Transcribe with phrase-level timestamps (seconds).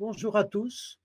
[0.00, 0.98] Bonjour à tous.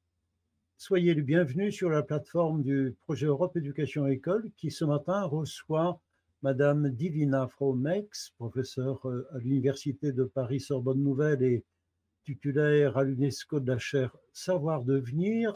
[0.75, 6.01] Soyez les bienvenus sur la plateforme du projet Europe Éducation École qui ce matin reçoit
[6.41, 11.63] Madame Divina Fromex, professeure euh, à l'Université de Paris Sorbonne Nouvelle et
[12.25, 15.53] titulaire à l'UNESCO de la chaire Savoir devenir.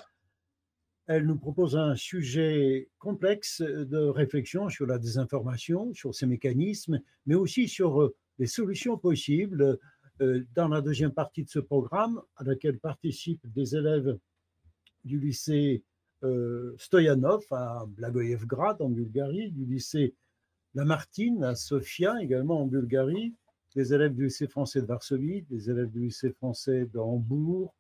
[1.08, 7.34] Elle nous propose un sujet complexe de réflexion sur la désinformation, sur ses mécanismes, mais
[7.34, 9.80] aussi sur euh, les solutions possibles.
[10.24, 14.18] Euh, dans la deuxième partie de ce programme, à laquelle participent des élèves
[15.04, 15.84] du lycée
[16.24, 20.16] euh, Stoyanov à Blagoevgrad en Bulgarie, du lycée
[20.76, 23.34] Lamartine à Sofia également en Bulgarie,
[23.76, 27.74] des élèves du lycée français de Varsovie, des élèves du lycée français de Hambourg,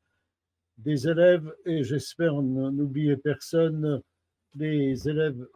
[0.77, 4.01] des élèves, et j'espère n'oublier personne,
[4.53, 5.47] des élèves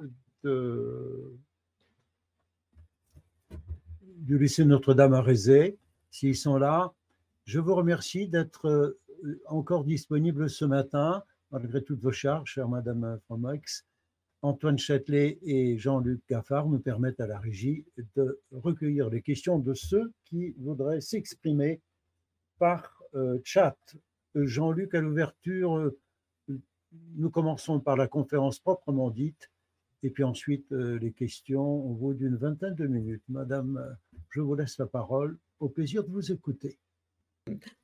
[4.03, 5.77] du lycée Notre-Dame à Rézé,
[6.11, 6.93] s'ils sont là.
[7.45, 13.19] Je vous remercie d'être euh, encore disponible ce matin, malgré toutes vos charges, chère Madame
[13.25, 13.85] Fromax.
[14.41, 17.85] Antoine Châtelet et Jean-Luc Gaffard nous permettent à la régie
[18.15, 21.81] de recueillir les questions de ceux qui voudraient s'exprimer
[22.59, 23.77] par euh, chat.
[24.35, 25.97] Jean-Luc, à l'ouverture, euh,
[27.15, 29.49] nous commençons par la conférence proprement dite,
[30.03, 33.23] et puis ensuite les questions au bout d'une vingtaine de minutes.
[33.29, 33.97] Madame,
[34.29, 36.77] je vous laisse la parole au plaisir de vous écouter.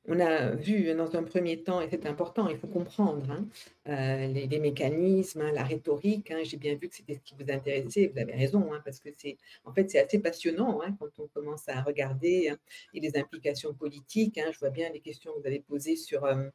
[0.06, 3.48] On a vu dans un premier temps, et c'est important, il faut comprendre hein,
[3.88, 6.30] euh, les, mécanismes, hein, la rhétorique.
[6.30, 6.40] Hein.
[6.44, 8.10] J'ai bien vu que c'était ce qui vous intéressait.
[8.12, 11.80] Vous avez raison, parce que c'est en fait c'est assez passionnant quand on commence à
[11.82, 12.52] regarder
[12.92, 14.38] et les implications politiques.
[14.52, 16.48] je vois bien les questions que vous avez posées sur euh,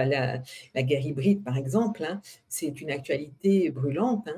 [0.00, 0.38] euh,
[0.74, 2.06] la, guerre hybride, par exemple.
[2.48, 4.28] c'est une actualité brûlante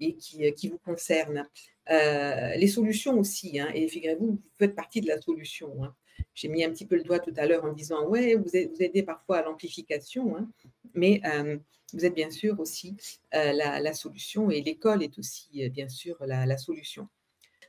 [0.00, 1.46] et qui, qui, vous concerne.
[1.88, 5.92] les solutions aussi, et figurez-vous, vous faites partie de la solution.
[6.34, 9.02] J'ai mis un petit peu le doigt tout à l'heure en disant, ouais, vous, aidez
[9.02, 10.48] parfois à l'amplification, hein,
[10.94, 11.58] mais euh,
[11.92, 12.96] vous êtes bien sûr aussi
[13.34, 17.08] euh, la, solution et l'école est aussi euh, bien sûr la, solution.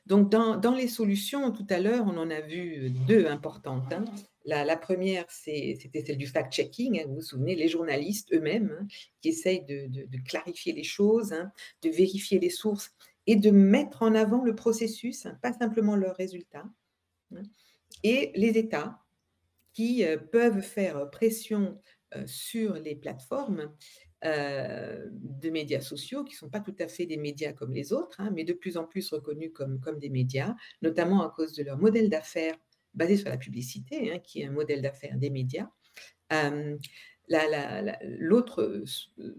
[0.06, 3.92] Donc, dans, les solutions, tout à l'heure, on en a vu deux importantes.
[3.92, 4.04] Hein.
[4.44, 7.00] La, première, c'était celle du fact-checking.
[7.00, 7.04] Hein.
[7.06, 8.86] vous vous souvenez, les journalistes eux-mêmes
[9.20, 9.88] qui essayent de,
[10.26, 11.34] clarifier les choses,
[11.82, 12.92] de vérifier les sources
[13.26, 16.66] et de mettre en avant le processus, pas simplement leurs résultats
[18.02, 18.98] et les États
[19.72, 21.80] qui euh, peuvent faire pression
[22.16, 23.72] euh, sur les plateformes
[24.24, 27.92] euh, de médias sociaux, qui ne sont pas tout à fait des médias comme les
[27.92, 31.62] autres, hein, mais de plus en plus reconnus comme des médias, notamment à cause de
[31.62, 32.56] leur modèle d'affaires
[32.94, 35.68] basé sur la publicité, hein, qui est un modèle d'affaires des médias.
[38.02, 38.84] L'autre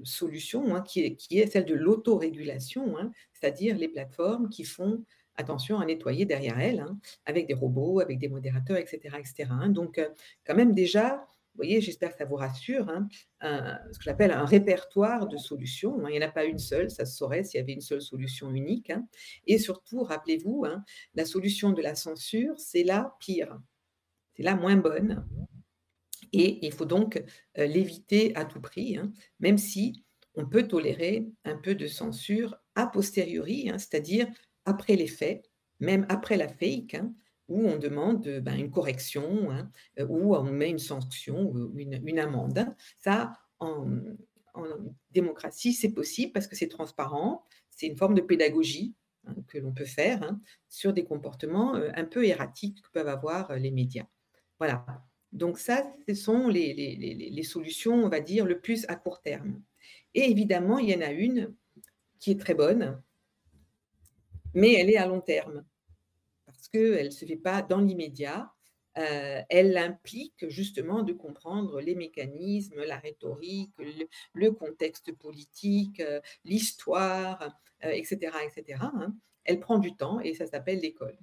[0.04, 2.96] solution, hein, qui, est, celle de l'autorégulation,
[3.34, 5.04] c'est-à-dire les plateformes qui font
[5.36, 9.18] attention à nettoyer derrière elle, hein, avec des robots, avec des modérateurs, etc.
[9.20, 9.50] etc.
[9.50, 9.70] Hein.
[9.70, 10.10] Donc, euh,
[10.46, 13.08] quand même déjà, vous voyez, j'espère que ça vous rassure, hein,
[13.42, 16.08] ce que j'appelle un répertoire de solutions.
[16.08, 18.02] Il n'y en a pas une seule, ça se saurait s'il y avait une seule
[18.02, 18.92] solution unique.
[19.46, 20.66] Et surtout, rappelez-vous,
[21.14, 23.60] la solution de la censure, c'est la pire,
[24.36, 25.28] c'est la moins bonne.
[26.32, 27.24] Et il faut donc
[27.60, 28.98] euh, l'éviter à tout prix,
[29.40, 30.04] même si
[30.34, 34.28] on peut tolérer un peu de censure a posteriori, c'est-à-dire
[34.66, 35.46] après les faits,
[35.80, 37.14] même après la fake, hein,
[37.50, 42.20] où on demande ben, une correction, hein, euh, où on met une sanction ou une,
[42.20, 42.58] amende.
[42.58, 42.76] Hein.
[43.00, 43.88] Ça, en,
[45.12, 48.94] démocratie, c'est possible parce que c'est transparent, c'est une forme de pédagogie
[49.48, 50.36] que l'on peut faire
[50.70, 54.06] sur des comportements euh, un peu erratiques que peuvent avoir euh, les médias.
[54.60, 54.86] Voilà.
[55.32, 59.62] Donc ça, ce sont les, solutions, on va dire, le plus à court terme.
[60.14, 61.56] Et évidemment, il y en a une
[62.20, 63.02] qui est très bonne,
[64.54, 65.66] mais elle est à long terme
[66.64, 68.50] parce qu'elle ne se fait pas dans l'immédiat.
[68.98, 73.72] Euh, elle implique justement de comprendre les mécanismes, la rhétorique,
[74.34, 78.32] le, contexte politique, euh, l'histoire, etc.
[78.36, 78.80] Euh, etc.
[78.82, 79.14] Hein.
[79.44, 81.18] Elle prend du temps et ça s'appelle l'école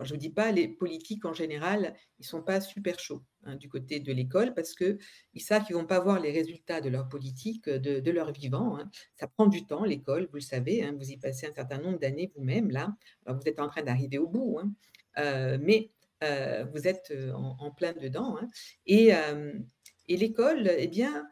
[0.00, 3.22] je ne vous dis pas, les politiques en général, ils ne sont pas super chauds
[3.44, 4.98] hein, du côté de l'école parce qu'ils
[5.40, 8.78] savent qu'ils ne vont pas voir les résultats de leur politique, de, leur vivant.
[8.78, 8.90] Hein.
[9.16, 11.98] Ça prend du temps, l'école, vous le savez, hein, vous y passez un certain nombre
[11.98, 12.94] d'années vous-même, là.
[13.26, 14.60] vous êtes en train d'arriver au bout,
[15.18, 15.90] euh, mais
[16.22, 18.38] euh, vous êtes euh, en, plein dedans.
[18.86, 19.12] Et,
[20.08, 21.26] et l'école, eh bien,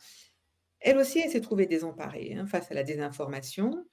[0.80, 3.86] elle aussi, elle s'est trouvée désemparée face à la désinformation.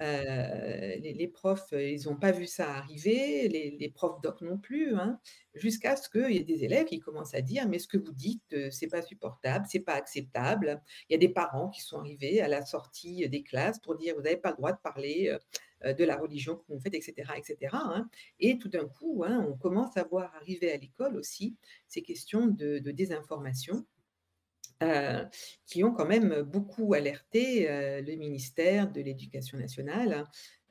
[0.00, 4.94] Euh, les, profs, euh, ils n'ont pas vu ça arriver, les, profs doc non plus,
[4.94, 5.18] hein,
[5.54, 8.12] jusqu'à ce qu'il y ait des élèves qui commencent à dire mais ce que vous
[8.12, 10.80] dites, euh, c'est pas supportable, c'est pas acceptable.
[11.08, 14.14] Il y a des parents qui sont arrivés à la sortie des classes pour dire
[14.16, 15.36] vous n'avez pas le droit de parler
[15.82, 17.56] de la religion que vous faites, etc., etc.
[17.72, 18.08] Hein.
[18.38, 21.56] Et tout d'un coup, hein, on commence à voir arriver à l'école aussi
[21.88, 23.86] ces questions de désinformation
[25.66, 30.26] qui ont quand même beaucoup alerté le ministère de l'Éducation nationale,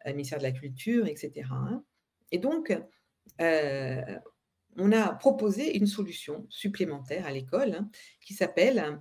[0.06, 1.48] le ministère de la Culture, etc.
[1.52, 1.84] Hein.
[2.32, 2.76] Et donc,
[3.40, 7.90] on a proposé une solution supplémentaire à l'école hein,
[8.22, 9.00] qui s'appelle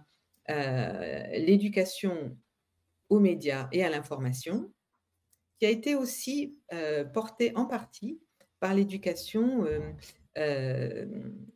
[0.49, 2.37] l'éducation
[3.09, 4.73] aux médias et à l'information,
[5.59, 6.59] qui a été aussi
[7.15, 8.21] portée en partie
[8.61, 9.67] par l'éducation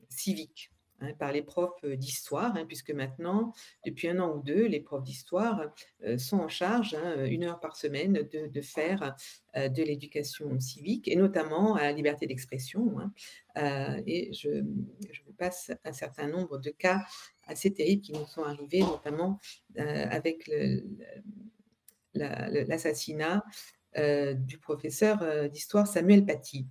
[0.09, 0.72] civique.
[1.03, 3.53] Hein, par les profs d'histoire, hein, puisque maintenant,
[3.85, 5.73] depuis un an ou deux, les profs d'histoire
[6.17, 9.17] sont en charge, hein, une heure par semaine, de, faire
[9.55, 12.97] de l'éducation civique, et notamment à la liberté d'expression.
[13.57, 14.61] et je,
[15.27, 17.05] vous passe un certain nombre de cas
[17.47, 19.41] assez terribles qui nous sont arrivés, notamment
[19.77, 20.51] avec
[22.15, 23.45] l'assassinat
[23.97, 26.67] du professeur d'histoire Samuel Paty.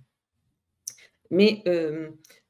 [1.30, 1.62] Mais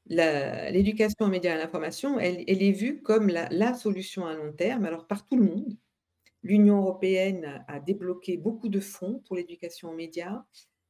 [0.07, 4.85] l'éducation aux médias et à l'information, elle, est vue comme la, solution à long terme,
[4.85, 5.77] alors par tout le monde.
[6.43, 10.43] L'Union européenne a débloqué beaucoup de fonds pour l'éducation aux médias.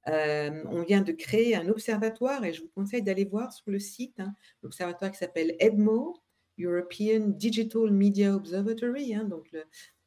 [0.10, 3.80] Euh, on vient de créer un observatoire et je vous conseille d'aller voir sur le
[3.80, 6.18] site hein, l'observatoire qui s'appelle EDMO,
[6.60, 9.16] European Digital Media Observatory.
[9.16, 9.56] Hein, donc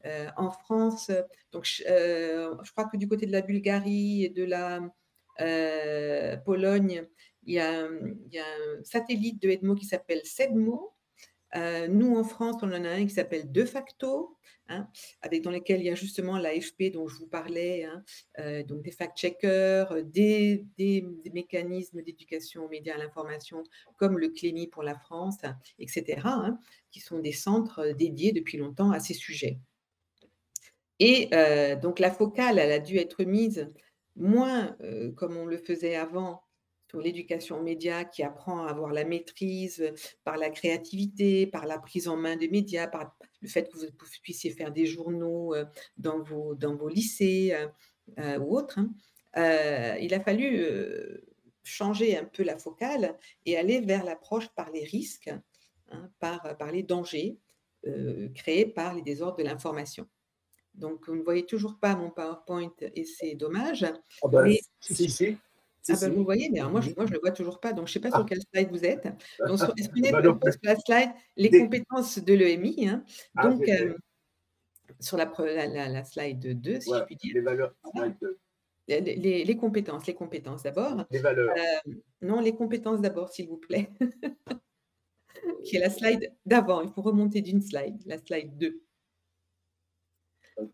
[0.04, 1.10] euh, en France,
[1.52, 4.80] donc, euh, je crois que du côté de la Bulgarie et de la
[6.44, 7.06] Pologne,
[7.46, 10.92] il y, a, un satellite de Edmo qui s'appelle SEDMO.
[11.54, 14.36] Euh, nous, en France, on en a un qui s'appelle De facto,
[14.68, 14.88] hein,
[15.22, 18.02] avec, dans lequel il y a justement l'AFP dont je vous parlais, hein,
[18.40, 20.66] euh, donc des fact-checkers, des,
[21.32, 23.62] mécanismes d'éducation aux médias à l'information,
[23.96, 25.38] comme le CLEMI pour la France,
[25.78, 26.58] etc., hein,
[26.90, 29.60] qui sont des centres dédiés depuis longtemps à ces sujets.
[30.98, 33.70] Et euh, donc la focale, elle a dû être mise
[34.16, 34.76] moins
[35.14, 36.45] comme on le faisait avant
[36.94, 39.92] l'éducation média qui apprend à avoir la maîtrise
[40.24, 43.86] par la créativité, par la prise en main des médias, par le fait que vous
[44.22, 45.54] puissiez faire des journaux
[45.96, 47.54] dans vos, dans vos lycées
[48.16, 48.78] ou autres.
[48.78, 49.96] Hein.
[50.00, 50.64] il a fallu
[51.62, 55.30] changer un peu la focale et aller vers l'approche par les risques,
[55.90, 57.38] hein, par, par les dangers
[58.34, 60.06] créés par les désordres de l'information.
[60.74, 63.86] Donc, vous ne voyez toujours pas mon PowerPoint et c'est dommage.
[64.22, 65.38] Ah ben, si, si.
[65.88, 67.72] Ah bah, vous voyez, mais moi, je ne le vois toujours pas.
[67.72, 68.26] Donc, je ne sais pas sur ah.
[68.28, 69.04] quel slide vous êtes.
[69.46, 73.04] Donc, est-ce qu'on est bah, sur la slide les compétences de l'EMI hein.
[73.36, 73.94] ah, Donc, euh,
[75.00, 75.26] sur la,
[75.88, 77.34] la, slide 2, si je puis dire.
[77.34, 77.74] Les valeurs,
[78.88, 81.04] Les, les, compétences, les compétences d'abord.
[81.10, 81.54] Les valeurs.
[81.56, 81.92] Euh,
[82.22, 83.90] non, les compétences d'abord, s'il vous plaît.
[85.64, 86.82] qui est la slide d'avant.
[86.82, 88.82] Il faut remonter d'une slide, la slide 2.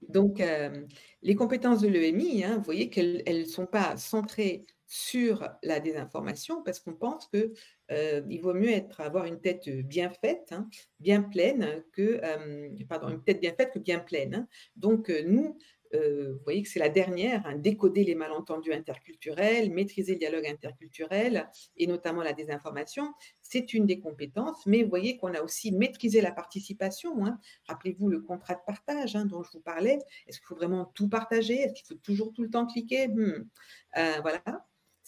[0.08, 0.86] Donc, euh,
[1.22, 6.62] les compétences de l'EMI, hein, vous voyez qu'elles ne sont pas centrées sur la désinformation
[6.62, 7.50] parce qu'on pense qu'il
[7.92, 10.68] euh, vaut mieux avoir une tête bien faite, hein,
[11.00, 14.34] bien pleine, que, euh, pardon, une tête bien faite que bien pleine.
[14.34, 14.48] Hein.
[14.76, 15.56] Donc, euh, nous,
[15.94, 21.50] vous voyez que c'est la dernière, hein, décoder les malentendus interculturels, maîtriser le dialogue interculturel
[21.76, 26.22] et notamment la désinformation, c'est une des compétences, mais vous voyez qu'on a aussi maîtrisé
[26.22, 27.14] la participation.
[27.66, 29.98] Rappelez-vous le contrat de partage dont je vous parlais.
[30.26, 31.60] Est-ce qu'il faut vraiment tout partager?
[31.60, 33.08] Est-ce qu'il faut toujours tout le temps cliquer?
[33.08, 33.46] Hmm.
[33.94, 34.42] Voilà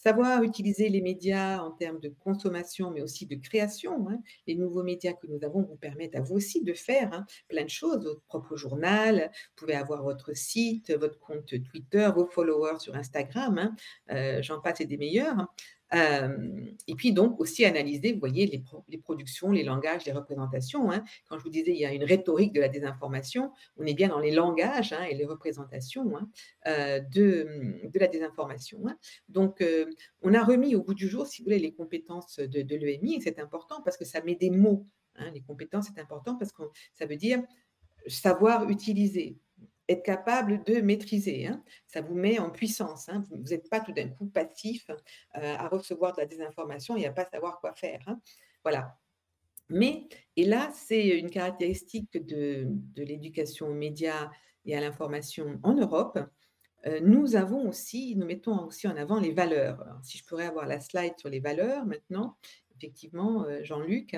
[0.05, 4.07] savoir utiliser les médias en termes de consommation, mais aussi de création.
[4.09, 4.19] Hein.
[4.47, 7.65] Les nouveaux médias que nous avons vous permettent à vous aussi de faire hein, plein
[7.65, 12.81] de choses, votre propre journal, vous pouvez avoir votre site, votre compte Twitter, vos followers
[12.81, 13.77] sur Instagram, hein.
[14.11, 15.47] euh, j'en passe et des meilleurs
[15.93, 18.47] et puis donc aussi analyser, vous voyez,
[18.89, 20.91] les, productions, les langages, les représentations.
[20.91, 21.05] Hein.
[21.29, 24.09] Quand je vous disais, il y a une rhétorique de la désinformation, on est bien
[24.09, 26.29] dans les langages hein, et les représentations hein,
[26.67, 28.83] euh, de, de, la désinformation.
[29.29, 29.63] Donc,
[30.23, 33.17] on a remis au bout du jour, si vous voulez, les compétences de, de l'EMI,
[33.17, 34.87] et c'est important parce que ça met des mots.
[35.33, 36.63] les compétences, c'est important parce que
[36.93, 37.43] ça veut dire
[38.07, 39.39] savoir utiliser,
[39.89, 41.47] être capable de maîtriser.
[41.47, 41.63] Hein.
[41.87, 43.09] Ça vous met en puissance.
[43.09, 43.25] Hein.
[43.31, 47.13] Vous n'êtes pas tout d'un coup passif euh, à recevoir de la désinformation et à
[47.13, 48.01] pas savoir quoi faire.
[48.07, 48.21] Hein.
[48.63, 48.99] Voilà.
[49.69, 54.31] Mais, et là, c'est une caractéristique de, l'éducation aux médias
[54.67, 56.19] et à l'information en Europe.
[56.87, 59.83] Euh, nous avons aussi, nous mettons aussi en avant les valeurs.
[60.03, 62.37] si je pourrais avoir la slide sur les valeurs maintenant,
[62.77, 64.17] effectivement, euh, Jean-Luc.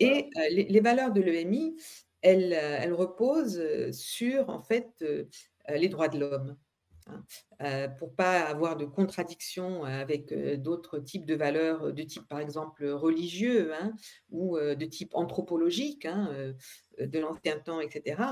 [0.00, 1.76] et les, valeurs de l'EMI,
[2.22, 5.24] elle, euh, elle repose euh, sur en fait euh,
[5.68, 6.56] les droits de l'homme.
[7.58, 7.88] Hein.
[7.98, 13.74] pour pas avoir de contradiction avec d'autres types de valeurs, de type par exemple religieux
[13.74, 13.92] hein,
[14.30, 16.54] ou de type anthropologique, hein,
[17.00, 18.22] de l'ancien temps, etc.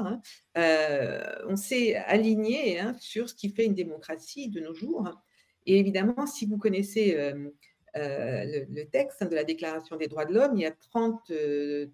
[0.54, 5.20] on s'est aligné sur ce qui fait une démocratie de nos jours.
[5.66, 7.34] Et évidemment, si vous connaissez
[7.94, 11.32] le, texte de la Déclaration des droits de l'homme, il y a 30,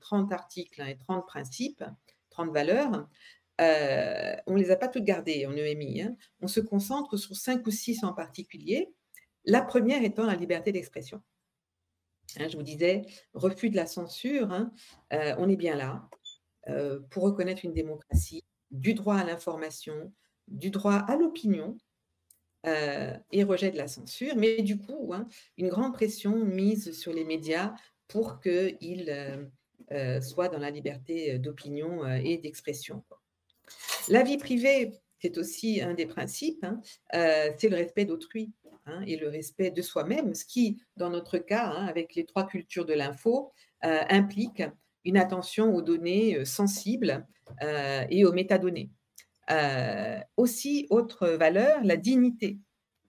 [0.00, 1.84] 30 articles hein, et 30 principes,
[2.30, 3.08] 30 valeurs.
[3.58, 6.02] on ne les a pas toutes gardées en EMI.
[6.02, 6.16] Hein.
[6.40, 8.92] On se concentre sur cinq ou six en particulier.
[9.44, 11.22] La première étant la liberté d'expression.
[12.38, 13.02] Hein, je vous disais,
[13.34, 14.68] refus de la censure,
[15.10, 16.08] on est bien là
[17.10, 20.12] pour reconnaître une démocratie, du droit à l'information,
[20.48, 21.80] du droit à l'opinion euh,
[22.66, 27.25] et rejet de la censure, mais du coup, hein, une grande pression mise sur les
[27.25, 27.75] médias
[28.08, 29.44] pour qu'ils euh,
[29.92, 33.04] euh, soient dans la liberté d'opinion et d'expression.
[34.08, 36.80] La vie privée, c'est aussi un des principes, hein,
[37.12, 38.52] c'est le respect d'autrui.
[38.88, 42.87] Hein, et le respect de soi-même, ce qui, dans notre cas, avec les trois cultures
[42.87, 44.62] de l'info, implique
[45.04, 47.26] une attention aux données sensibles
[48.11, 48.90] et aux métadonnées.
[49.50, 52.58] Euh, aussi, autre valeur, la dignité.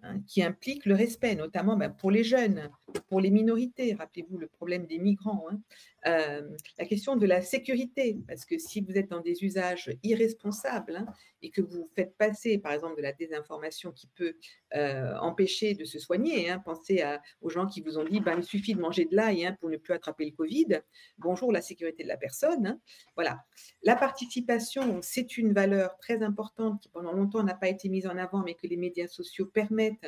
[0.03, 2.69] Hein, qui implique le respect, notamment ben, pour les jeunes,
[3.09, 3.95] pour les minorités.
[3.95, 5.45] Rappelez-vous le problème des migrants.
[5.49, 5.59] Hein.
[6.05, 10.97] Euh, la question de la sécurité, parce que si vous êtes dans des usages irresponsables
[10.97, 11.05] hein,
[11.41, 14.35] et que vous faites passer, par exemple, de la désinformation qui peut
[14.75, 17.03] euh, empêcher de se soigner, pensez
[17.41, 19.77] aux gens qui vous ont dit ben, il suffit de manger de l'ail pour ne
[19.77, 20.81] plus attraper le Covid.
[21.17, 22.79] Bonjour la sécurité de la personne.
[23.15, 23.43] Voilà.
[23.83, 28.17] La participation, c'est une valeur très importante qui pendant longtemps n'a pas été mise en
[28.17, 30.05] avant, mais que les médias sociaux permettent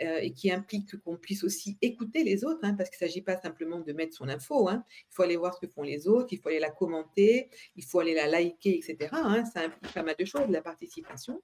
[0.00, 3.36] et qui implique qu'on puisse aussi écouter les autres, hein, parce qu'il ne s'agit pas
[3.36, 4.68] simplement de mettre son info.
[4.68, 4.84] Hein.
[5.10, 7.84] Il faut aller voir ce que font les autres, il faut aller la commenter, il
[7.84, 9.10] faut aller la liker, etc.
[9.12, 9.44] Hein.
[9.44, 11.42] Ça implique pas mal de choses, la participation.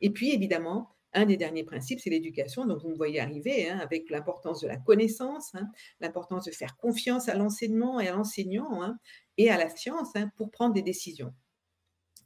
[0.00, 2.66] Et puis, évidemment, un des derniers principes, c'est l'éducation.
[2.66, 5.52] Donc, vous me voyez arriver avec l'importance de la connaissance,
[6.00, 8.94] l'importance de faire confiance à l'enseignement et à l'enseignant
[9.38, 11.32] et à la science pour prendre des décisions.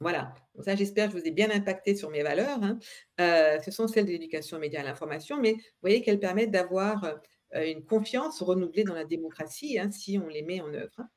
[0.01, 0.33] Voilà.
[0.63, 2.61] Ça, j'espère que je vous ai bien impacté sur mes valeurs.
[2.63, 2.79] Hein.
[3.21, 6.19] Euh, ce sont celles de l'éducation aux médias et à l'information, mais vous voyez qu'elles
[6.19, 7.05] permettent d'avoir
[7.53, 10.91] euh, une confiance renouvelée dans la démocratie hein, si on les met en œuvre.
[10.97, 11.07] Hein.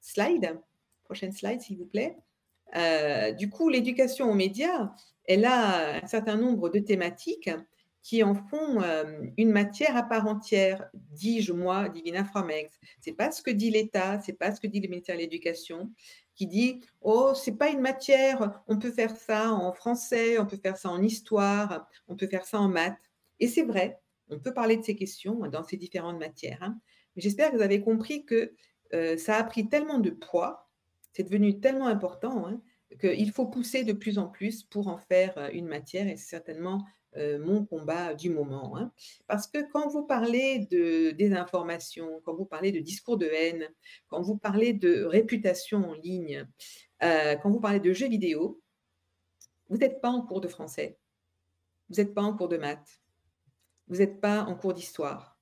[0.00, 0.56] Slide.
[1.02, 2.16] Prochaine slide, s'il vous plaît.
[2.76, 4.92] Euh, du coup, l'éducation aux médias,
[5.24, 7.50] elle a un certain nombre de thématiques
[8.08, 8.80] qui en font
[9.36, 12.80] une matière à part entière, dis-je moi, Divina Fromex.
[13.02, 15.92] C'est pas ce que dit l'État, c'est pas ce que dit le ministère de l'Éducation,
[16.34, 20.56] qui dit oh c'est pas une matière, on peut faire ça en français, on peut
[20.56, 22.96] faire ça en histoire, on peut faire ça en maths.
[23.40, 24.00] Et c'est vrai,
[24.30, 26.62] on peut parler de ces questions dans ces différentes matières.
[26.62, 26.78] Hein.
[27.18, 28.54] J'espère que vous avez compris que
[28.94, 30.70] euh, ça a pris tellement de poids,
[31.12, 32.62] c'est devenu tellement important hein,
[32.98, 36.86] qu'il faut pousser de plus en plus pour en faire euh, une matière et certainement
[37.16, 38.76] euh, mon combat du moment.
[38.76, 38.92] Hein.
[39.26, 43.68] Parce que quand vous parlez de désinformation, quand vous parlez de discours de haine,
[44.08, 46.46] quand vous parlez de réputation en ligne,
[47.02, 48.60] euh, quand vous parlez de jeux vidéo,
[49.68, 50.98] vous n'êtes pas en cours de français,
[51.88, 53.00] vous n'êtes pas en cours de maths,
[53.88, 55.38] vous n'êtes pas en cours d'histoire.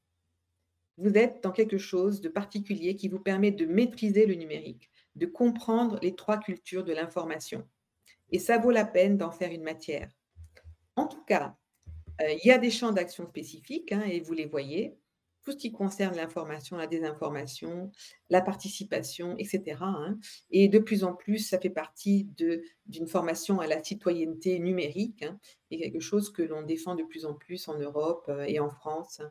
[0.99, 5.27] Vous êtes dans quelque chose de particulier qui vous permet de maîtriser le numérique, de
[5.27, 7.67] comprendre les trois cultures de l'information.
[8.31, 10.11] Et ça vaut la peine d'en faire une matière.
[10.97, 11.57] En tout cas,
[12.21, 14.97] euh, il y a des champs d'action spécifiques hein, et vous les voyez.
[15.45, 17.93] Tout ce qui concerne l'information, la désinformation,
[18.31, 19.77] la participation, etc.
[19.81, 20.19] Hein.
[20.51, 25.39] Et de plus en plus, ça fait partie d'une formation à la citoyenneté numérique hein,
[25.71, 28.71] et quelque chose que l'on défend de plus en plus en Europe euh, et en
[28.71, 29.23] France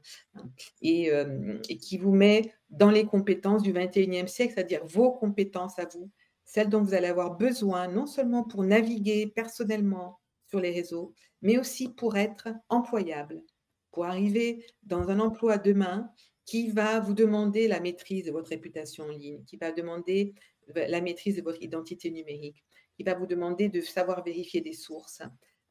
[0.81, 5.77] et, euh, et, qui vous met dans les compétences du 21e siècle, c'est-à-dire vos compétences
[5.79, 6.09] à vous,
[6.45, 10.21] celles dont vous allez avoir besoin, non seulement pour naviguer personnellement
[10.55, 13.43] sur les réseaux, mais aussi pour être employable,
[13.91, 16.09] pour arriver dans un emploi demain
[16.45, 20.33] qui va vous demander la maîtrise de votre réputation en ligne, qui va demander
[20.73, 22.63] la maîtrise de votre identité numérique,
[22.95, 25.21] qui va vous demander de savoir vérifier des sources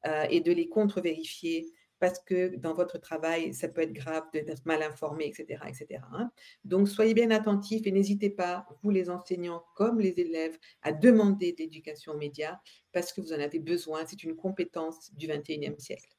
[0.06, 4.64] euh, et de les contre-vérifier parce que dans votre travail, ça peut être grave d'être
[4.66, 5.60] mal informé, etc.
[5.66, 6.00] etc.
[6.12, 6.30] Hein.
[6.64, 11.52] Donc, soyez bien attentifs et n'hésitez pas, vous les enseignants comme les élèves, à demander
[11.52, 12.58] de l'éducation aux médias
[12.92, 14.04] parce que vous en avez besoin.
[14.06, 16.14] C'est une compétence du 21e siècle.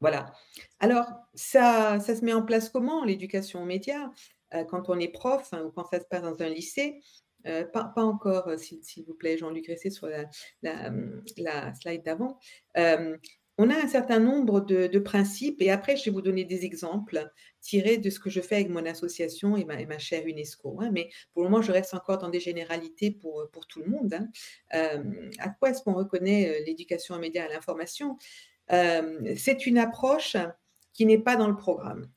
[0.00, 0.32] Voilà.
[0.78, 4.10] Alors, ça, ça se met en place comment, l'éducation aux médias?
[4.54, 7.00] Euh, Quand on est prof hein, ou quand ça se passe dans un lycée,
[7.46, 10.24] euh, pas, encore, euh, s'il vous plaît, Jean-Luc, restez sur la,
[10.62, 12.38] la, slide d'avant
[13.62, 17.30] on a un certain nombre de, principes et après, je vais vous donner des exemples
[17.60, 20.80] tirés de ce que je fais avec mon association et ma, chère UNESCO.
[20.80, 20.88] Hein.
[20.90, 24.14] mais pour le moment, je reste encore dans des généralités pour, pour tout le monde.
[24.14, 24.28] Hein.
[24.72, 28.16] Euh, à quoi est-ce qu'on reconnaît euh, l'éducation aux médias et à l'information?
[28.72, 30.38] Euh, C'est une approche
[30.94, 32.10] qui n'est pas dans le programme.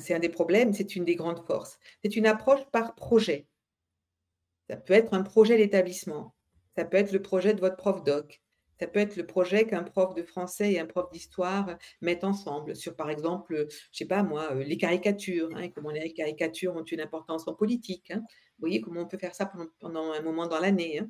[0.00, 1.78] C'est un des problèmes, c'est une des grandes forces.
[2.02, 3.46] C'est une approche par projet.
[4.68, 6.34] Ça peut être un projet d'établissement,
[6.74, 8.40] ça peut être le projet de votre prof doc,
[8.84, 12.76] Ça peut être le projet qu'un prof de français et un prof d'histoire mettent ensemble
[12.76, 17.00] sur, par exemple, je sais pas moi, les caricatures, hein, comment les caricatures ont une
[17.00, 18.10] importance en politique.
[18.10, 18.18] Hein.
[18.18, 19.50] Vous voyez comment on peut faire ça
[19.80, 20.98] pendant, un moment dans l'année.
[20.98, 21.08] Hein.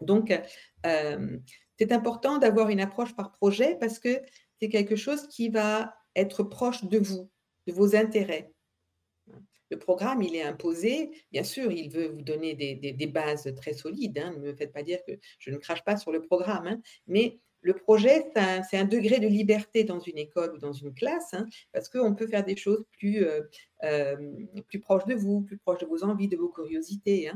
[0.00, 0.36] Donc,
[0.82, 4.20] c'est important d'avoir une approche par projet parce que
[4.60, 7.30] c'est quelque chose qui va être proche de vous,
[7.68, 8.50] de vos intérêts.
[9.70, 11.10] Le programme, il est imposé.
[11.32, 14.18] Bien sûr, il veut vous donner des, bases très solides.
[14.18, 14.32] Hein.
[14.32, 16.66] Ne me faites pas dire que je ne crache pas sur le programme.
[16.66, 16.80] Hein.
[17.06, 18.30] Mais le projet,
[18.70, 22.14] c'est un, degré de liberté dans une école ou dans une classe, hein, parce qu'on
[22.14, 23.42] peut faire des choses plus, euh,
[23.84, 24.16] euh,
[24.68, 27.30] plus proches de vous, plus proches de vos envies, de vos curiosités.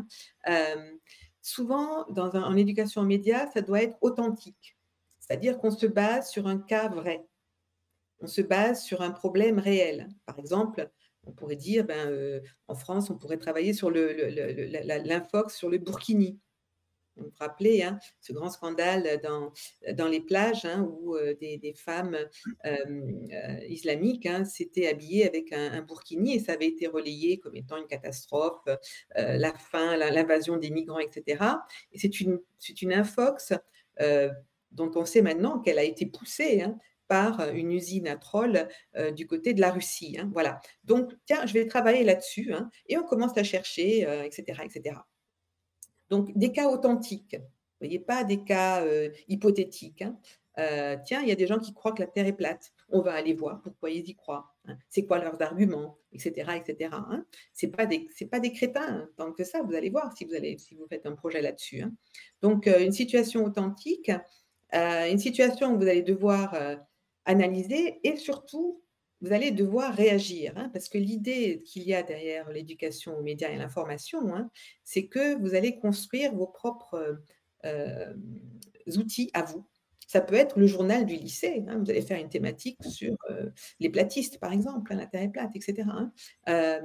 [0.48, 0.92] Euh,
[1.40, 4.76] souvent, dans en éducation média, ça doit être authentique.
[5.18, 7.24] C'est-à-dire qu'on se base sur un cas vrai.
[8.20, 10.08] On se base sur un problème réel.
[10.26, 10.90] Par exemple,
[11.26, 16.38] on pourrait dire, ben, euh, en France, on pourrait travailler sur l'infox sur le burkini.
[17.16, 22.16] Vous vous rappelez hein, ce grand scandale dans, les plages hein, où euh, des, femmes
[22.64, 27.76] euh, islamiques hein, s'étaient habillées avec un, burkini et ça avait été relayé comme étant
[27.76, 28.64] une catastrophe,
[29.14, 31.44] la faim, l'invasion des migrants, etc.
[31.92, 33.52] Et c'est une infox
[34.70, 36.64] dont on sait maintenant qu'elle a été poussée
[37.54, 38.68] une usine à troll
[39.14, 40.16] du côté de la Russie.
[40.18, 40.60] Hein, voilà.
[40.84, 44.96] Donc, tiens, je vais travailler là-dessus hein, et on commence à chercher, etc., etc.
[46.10, 47.36] Donc, des cas authentiques.
[47.36, 48.84] Vous voyez, pas des cas
[49.28, 50.02] hypothétiques.
[50.02, 50.98] Hein.
[51.04, 52.72] tiens, il y a des gens qui croient que la Terre est plate.
[52.90, 54.54] On va aller voir pourquoi ils y croient.
[54.88, 56.94] C'est quoi leurs arguments, etc., etc.
[57.52, 59.62] C'est pas des, c'est pas des crétins tant que ça.
[59.62, 61.84] Vous allez voir si vous allez, si vous faites un projet là-dessus.
[62.42, 64.12] Donc, une situation authentique,
[64.72, 66.54] une situation où vous allez devoir
[67.24, 68.82] analyser et surtout,
[69.22, 73.50] vous allez devoir réagir, hein, parce que l'idée qu'il y a derrière l'éducation aux médias
[73.50, 74.50] et l'information, hein,
[74.82, 77.22] c'est que vous allez construire vos propres
[77.64, 78.12] euh,
[78.96, 79.64] outils à vous.
[80.08, 81.64] Ça peut être le journal du lycée.
[81.68, 85.88] Hein, vous allez faire une thématique sur euh, les platistes, par exemple, la plate, etc.
[86.48, 86.80] Euh,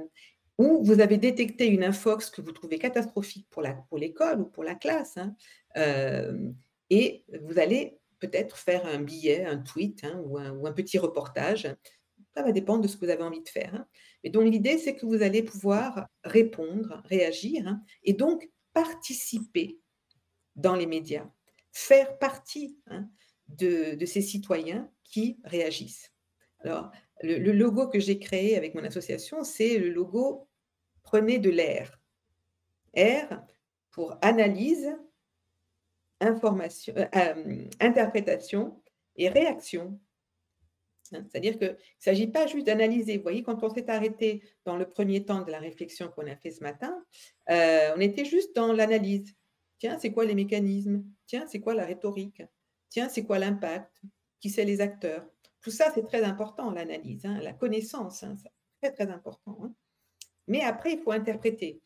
[0.58, 4.64] ou vous avez détecté une infox que vous trouvez catastrophique pour l'école pour ou pour
[4.64, 5.18] la classe.
[6.90, 11.74] et vous allez peut-être faire un billet, un tweet hein, ou, un, petit reportage.
[12.34, 13.74] Ça va dépendre de ce que vous avez envie de faire.
[13.74, 13.86] Hein.
[14.22, 19.80] Mais donc l'idée, c'est que vous allez pouvoir répondre, réagir hein, et donc participer
[20.56, 21.28] dans les médias,
[21.72, 22.78] faire partie
[23.48, 26.12] de, ces citoyens qui réagissent.
[26.60, 26.90] Alors,
[27.22, 30.48] le, le logo que j'ai créé avec mon association, c'est le logo
[31.08, 31.98] Prenez de l'air.
[32.94, 33.40] R
[33.92, 34.94] pour analyse,
[36.20, 38.80] information, euh, euh, interprétation
[39.16, 40.00] et réaction.
[41.12, 43.16] Hein, c'est-à-dire qu'il ne s'agit pas juste d'analyser.
[43.16, 46.36] Vous voyez, quand on s'est arrêté dans le premier temps de la réflexion qu'on a
[46.36, 47.02] fait ce matin,
[47.50, 49.34] euh, on était juste dans l'analyse.
[49.78, 51.04] Tiens, c'est quoi les mécanismes?
[51.26, 52.42] Tiens, c'est quoi la rhétorique?
[52.88, 54.02] Tiens, c'est quoi l'impact?
[54.40, 55.26] Qui c'est les acteurs?
[55.60, 58.50] Tout ça, c'est très important, l'analyse, hein, la connaissance, hein, c'est
[58.80, 59.74] très, très important.
[60.46, 61.80] Mais après, il faut interpréter.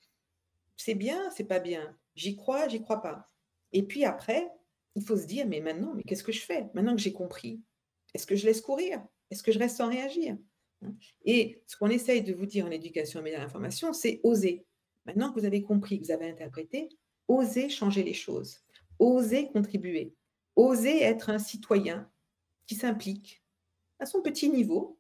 [0.76, 1.96] C'est bien, c'est pas bien?
[2.14, 3.26] J'y crois, j'y crois pas.
[3.72, 4.50] Et puis après,
[4.94, 6.68] il faut se dire, mais maintenant, mais qu'est-ce que je fais?
[6.74, 7.60] Maintenant que j'ai compris,
[8.14, 9.02] est-ce que je laisse courir?
[9.30, 10.36] Est-ce que je reste sans réagir?
[11.24, 14.66] Et ce qu'on essaye de vous dire en éducation et médias d'information, c'est oser.
[15.06, 16.88] Maintenant que vous avez compris, que vous avez interprété,
[17.28, 18.58] oser changer les choses,
[18.98, 20.14] oser contribuer,
[20.56, 22.10] oser être un citoyen
[22.66, 23.42] qui s'implique
[23.98, 24.98] à son petit niveau,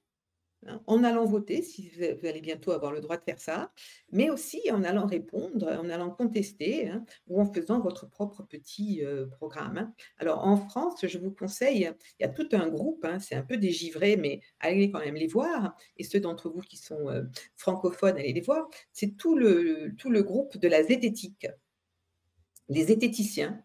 [0.86, 3.72] en allant voter, si vous allez bientôt avoir le droit de faire ça,
[4.10, 9.04] mais aussi en allant répondre, en allant contester hein, ou en faisant votre propre petit
[9.04, 9.78] euh, programme.
[9.78, 9.94] Hein.
[10.18, 13.56] Alors en France, je vous conseille, il y a tout un groupe, c'est un peu
[13.56, 17.22] dégivré, mais allez quand même les voir, et ceux d'entre vous qui sont euh,
[17.56, 21.46] francophones, allez les voir, c'est tout le, tout le groupe de la zététique,
[22.68, 23.64] les zététiciens,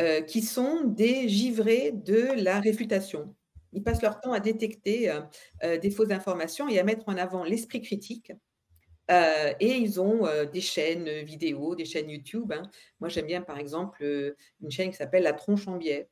[0.00, 3.34] euh, qui sont des givrés de la réfutation.
[3.72, 5.20] Ils passent leur temps à détecter euh,
[5.62, 8.32] euh, des fausses informations et à mettre en avant l'esprit critique.
[9.10, 12.52] Euh, et ils ont des chaînes vidéo, des chaînes YouTube.
[12.52, 12.70] Hein.
[13.00, 14.04] Moi, j'aime bien, par exemple,
[14.60, 16.10] une chaîne qui s'appelle La Tronche en biais.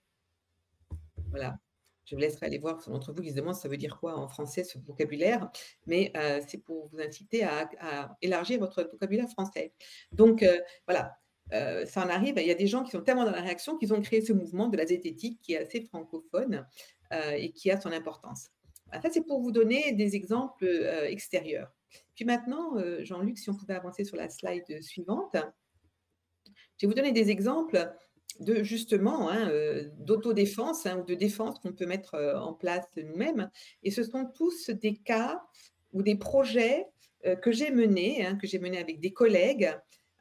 [1.28, 1.58] Voilà.
[2.06, 4.28] Je vous laisserai aller voir d'entre vous qui se demandent ça veut dire quoi en
[4.28, 5.50] français ce vocabulaire,
[5.86, 6.12] mais
[6.46, 9.74] c'est pour vous inciter à, élargir votre vocabulaire français.
[10.12, 10.42] Donc
[10.86, 11.18] voilà,
[11.50, 12.34] ça en arrive.
[12.38, 14.32] Il y a des gens qui sont tellement dans la réaction qu'ils ont créé ce
[14.32, 16.64] mouvement de la zététique qui est assez francophone
[17.12, 18.48] et qui a son importance.
[18.92, 21.72] Ah, ça, c'est pour vous donner des exemples euh, extérieurs.
[22.14, 25.36] Puis maintenant, euh, Jean-Luc, si on pouvait avancer sur la slide suivante,
[26.78, 27.92] je vais vous donner des exemples
[28.40, 29.50] de justement hein,
[29.98, 33.50] d'autodéfense hein, ou de défense qu'on peut mettre en place nous-mêmes.
[33.82, 35.42] Et ce sont tous des cas
[35.94, 36.86] ou des projets
[37.40, 39.74] que j'ai menés, hein, que j'ai menés avec des collègues,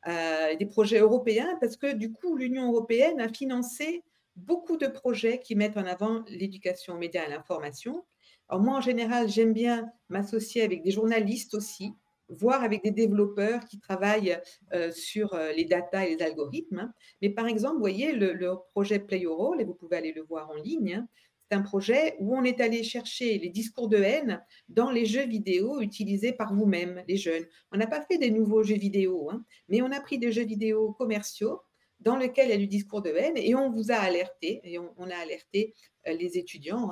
[0.06, 4.02] des projets européens, parce que du coup, l'Union européenne a financé
[4.36, 8.06] beaucoup de projets qui mettent en avant l'éducation aux médias et à l'information.
[8.50, 11.93] Alors moi, en général, j'aime bien m'associer avec des journalistes aussi,
[12.30, 14.39] voire avec des développeurs qui travaillent
[14.74, 16.80] euh, sur euh, les data et les algorithmes.
[16.80, 16.93] Hein.
[17.21, 18.38] Mais par exemple, vous voyez le,
[18.71, 21.08] projet Play Your Role, et vous pouvez aller le voir en ligne, hein.
[21.50, 25.26] c'est un projet où on est allé chercher les discours de haine dans les jeux
[25.26, 27.45] vidéo utilisés par vous-même, les jeunes.
[27.71, 30.45] On n'a pas fait des nouveaux jeux vidéo, hein, mais on a pris des jeux
[30.45, 31.62] vidéo commerciaux
[31.99, 34.77] dans lesquels il y a du discours de haine et on vous a alerté, et
[34.79, 35.73] on, a alerté
[36.08, 36.91] euh, les étudiants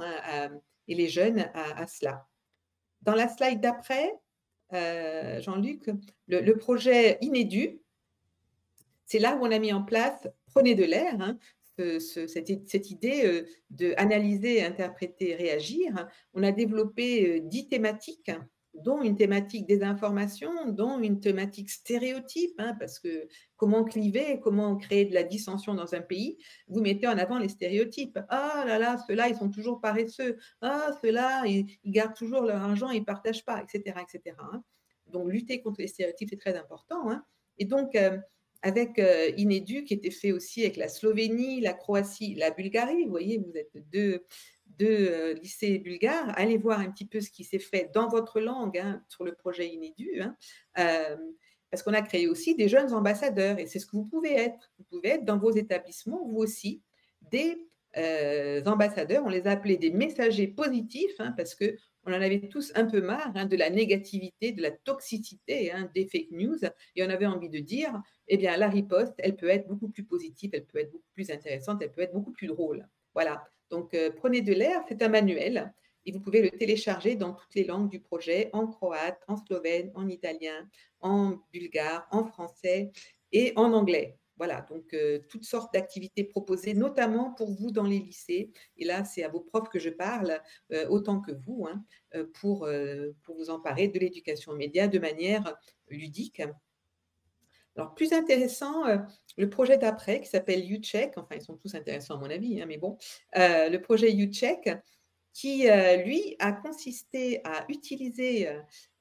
[0.88, 2.28] et les jeunes à cela.
[3.04, 4.14] Dans la slide d'après,
[4.74, 5.90] euh, Jean-Luc,
[6.28, 7.80] le, projet Inédu,
[9.06, 11.38] c'est là où on a mis en place Prenez de l'air, hein,
[11.78, 16.08] cette, idée euh, de analyser, interpréter, réagir.
[16.34, 18.32] On a développé dix thématiques
[18.74, 24.76] dont une thématique des informations, dont une thématique stéréotype, hein, parce que comment cliver, comment
[24.76, 28.20] créer de la dissension dans un pays, vous mettez en avant les stéréotypes.
[28.30, 30.38] Ah là là, ceux-là, ils sont toujours paresseux.
[30.62, 33.96] Ah, ceux-là, ils, gardent toujours leur argent, ils ne partagent pas, etc.
[34.02, 34.36] etc.
[34.40, 34.64] Hein.
[35.08, 37.12] Donc, lutter contre les stéréotypes, c'est très important.
[37.12, 37.24] Hein.
[37.60, 38.18] Et donc, euh,
[38.64, 43.12] avec euh, Inédu, qui était fait aussi avec la Slovénie, la Croatie, la Bulgarie, vous
[43.12, 44.26] voyez, vous êtes deux,
[44.78, 48.40] de euh, lycée bulgare, allez voir un petit peu ce qui s'est fait dans votre
[48.40, 50.36] langue hein, sur le projet Inédu, hein,
[50.80, 51.18] euh,
[51.70, 54.72] parce qu'on a créé aussi des jeunes ambassadeurs, et c'est ce que vous pouvez être.
[54.78, 56.82] Vous pouvez être dans vos établissements, vous aussi,
[57.32, 57.58] des
[57.98, 62.50] euh, ambassadeurs, on les a appelés des messagers positifs, hein, parce que on en avait
[62.50, 66.58] tous un peu marre de la négativité, de la toxicité des fake news,
[66.96, 67.94] et on avait envie de dire,
[68.28, 71.32] eh bien, la riposte, elle peut être beaucoup plus positive, elle peut être beaucoup plus
[71.32, 72.86] intéressante, elle peut être beaucoup plus drôle.
[73.14, 73.48] Voilà.
[73.74, 75.74] Donc, euh, prenez de l'air, c'est un manuel
[76.06, 79.92] et vous pouvez le télécharger dans toutes les langues du projet, en croate, en slovène,
[79.96, 80.70] en italien,
[81.02, 82.92] en bulgare, en français
[83.32, 84.20] et en anglais.
[84.38, 88.52] Voilà, donc euh, toutes sortes d'activités proposées, notamment pour vous dans les lycées.
[88.78, 90.40] Et là, c'est à vos profs que je parle,
[90.72, 91.84] euh, autant que vous, hein,
[92.42, 92.68] pour,
[93.28, 95.58] vous emparer de l'éducation aux médias de manière
[95.88, 96.44] ludique.
[97.76, 98.98] Alors, plus intéressant, euh,
[99.38, 102.66] le projet d'après qui s'appelle UCheck, enfin, ils sont tous intéressants à mon avis, hein,
[102.68, 102.98] mais bon,
[103.36, 104.70] euh, le projet UCheck
[105.34, 108.50] qui, euh, lui, a consisté à utiliser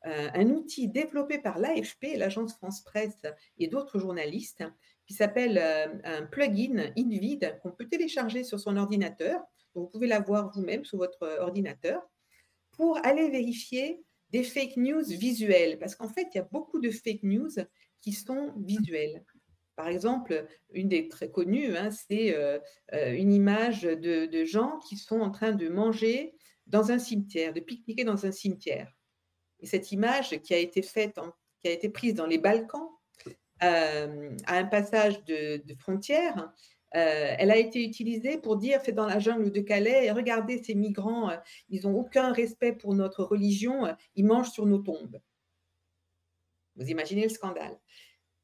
[0.05, 3.23] un outil développé par l'AFP, l'agence France Presse
[3.59, 4.65] et d'autres journalistes,
[5.07, 5.59] qui s'appelle
[6.05, 9.41] un plugin InVid qu'on peut télécharger sur son ordinateur.
[9.75, 12.03] vous pouvez l'avoir vous-même sur votre ordinateur
[12.73, 15.79] pour aller vérifier des fake news visuelles.
[15.79, 17.51] Parce qu'en fait, il y a beaucoup de fake news
[18.03, 19.25] qui sont visuels.
[19.77, 22.59] Par exemple, une des très connues, hein, c'est euh,
[22.93, 26.35] euh, une image de, gens qui sont en train de manger
[26.67, 28.93] dans un cimetière, de pique-niquer dans un cimetière.
[29.61, 31.19] Et cette image qui a été faite,
[31.62, 32.88] qui a été prise dans les Balkans,
[33.62, 36.53] euh, à un passage de, frontière,
[36.95, 41.31] elle a été utilisée pour dire c'est dans la jungle de Calais, regardez ces migrants,
[41.71, 45.19] ils n'ont aucun respect pour notre religion, ils mangent sur nos tombes.
[46.77, 47.79] Vous imaginez le scandale.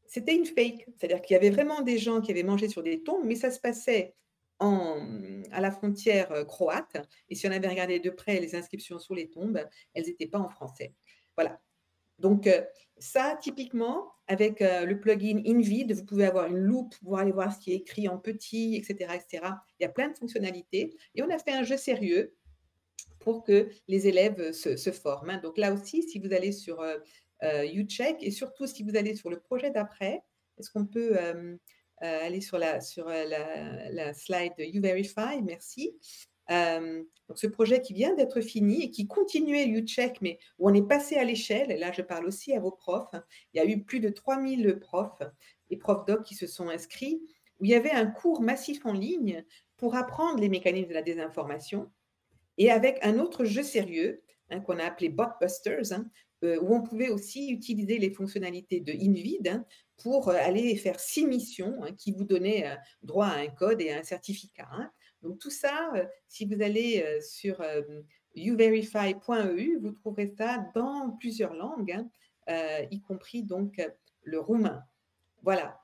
[0.06, 3.02] C'était une fake, c'est-à-dire qu'il y avait vraiment des gens qui avaient mangé sur des
[3.02, 4.14] tombes, mais ça se passait
[4.58, 5.06] en,
[5.52, 6.96] à la frontière euh, croate.
[7.28, 9.62] Et si on avait regardé de près les inscriptions sur les tombes,
[9.94, 10.94] elles n'étaient pas en français.
[11.36, 11.60] Voilà.
[12.18, 12.62] Donc euh,
[12.98, 17.54] ça, typiquement, avec euh, le plugin InVid, vous pouvez avoir une loupe, pour aller voir
[17.54, 19.52] ce qui est écrit en petit, etc., etc.
[19.78, 20.96] Il y a plein de fonctionnalités.
[21.14, 22.34] Et on a fait un jeu sérieux
[23.20, 25.40] pour que les élèves se, forment.
[25.42, 26.82] Donc là aussi, si vous allez sur
[27.42, 28.16] YouCheck.
[28.20, 30.22] Et surtout, si vous allez sur le projet d'après,
[30.58, 31.56] est-ce qu'on peut euh,
[32.02, 35.96] euh, aller sur la, sur la, slide YouVerify Merci.
[36.48, 40.86] donc ce projet qui vient d'être fini et qui continuait YouCheck, mais où on est
[40.86, 43.14] passé à l'échelle, et là je parle aussi à vos profs,
[43.52, 45.22] il y a eu plus de 3000 profs
[45.70, 47.20] et profs doc qui se sont inscrits,
[47.60, 49.44] où il y avait un cours massif en ligne
[49.76, 51.90] pour apprendre les mécanismes de la désinformation,
[52.56, 56.06] et avec un autre jeu sérieux hein, qu'on a appelé Botbusters, hein,
[56.44, 59.64] euh, où on pouvait aussi utiliser les fonctionnalités de InVid hein,
[59.96, 63.80] pour euh, aller faire six missions hein, qui vous donnaient euh, droit à un code
[63.80, 64.68] et à un certificat.
[64.70, 64.90] Hein.
[65.22, 65.92] Donc tout ça,
[66.28, 67.60] si vous allez sur
[68.36, 72.04] uverify.eu, vous trouverez ça dans plusieurs langues,
[72.48, 73.84] y compris donc
[74.22, 74.84] le roumain.
[75.42, 75.80] Voilà.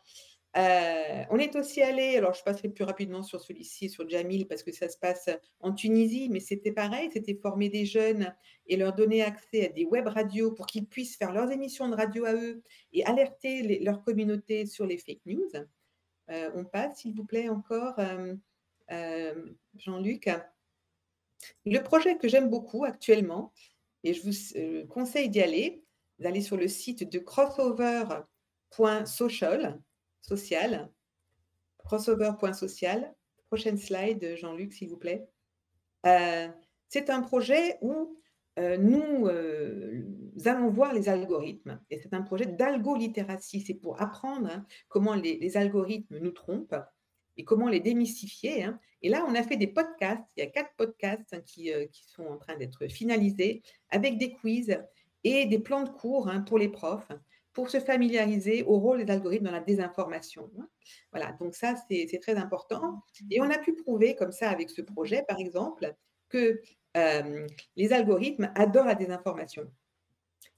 [0.56, 4.62] Euh, on est aussi allé, alors je passerai plus rapidement sur celui-ci, sur Jamil, parce
[4.62, 8.32] que ça se passe en Tunisie, mais c'était pareil, c'était former des jeunes
[8.66, 11.96] et leur donner accès à des web radios pour qu'ils puissent faire leurs émissions de
[11.96, 12.62] radio à eux
[12.92, 15.50] et alerter leur communauté sur les fake news.
[16.30, 18.36] Euh, on passe, s'il vous plaît, encore, euh,
[19.76, 20.30] Jean-Luc.
[21.66, 23.52] Le projet que j'aime beaucoup actuellement,
[24.04, 24.30] et je vous
[24.86, 25.82] conseille d'y aller,
[26.20, 29.80] d'aller sur le site de crossover.social
[30.26, 30.90] social,
[31.78, 33.14] crossover.social,
[33.48, 35.28] Prochaine slide, Jean-Luc, s'il vous plaît.
[36.06, 36.48] Euh,
[36.88, 38.18] c'est un projet où
[38.58, 39.28] euh, nous,
[40.48, 41.80] allons voir les algorithmes.
[41.90, 43.60] Et c'est un projet d'algolittératie.
[43.60, 46.74] C'est pour apprendre hein, comment les, algorithmes nous trompent
[47.36, 48.64] et comment les démystifier.
[48.64, 48.80] Hein.
[49.02, 50.24] Et là, on a fait des podcasts.
[50.36, 54.32] Il y a quatre podcasts hein, qui, qui, sont en train d'être finalisés avec des
[54.32, 54.80] quiz
[55.22, 57.12] et des plans de cours pour les profs
[57.54, 60.50] pour se familiariser au rôle des algorithmes dans la désinformation.
[61.12, 63.02] Voilà, donc ça, c'est très important.
[63.30, 65.94] Et on a pu prouver comme ça avec ce projet, par exemple,
[66.28, 66.60] que
[66.96, 69.70] euh, les algorithmes adorent la désinformation.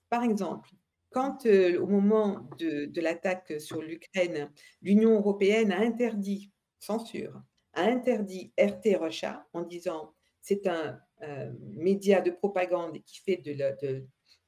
[0.09, 0.71] Par exemple,
[1.11, 7.43] quand euh, au moment de, l'attaque sur l'Ukraine, l'Union européenne a interdit, censure,
[7.75, 13.53] a interdit RT Russia en disant c'est un euh, média de propagande qui fait de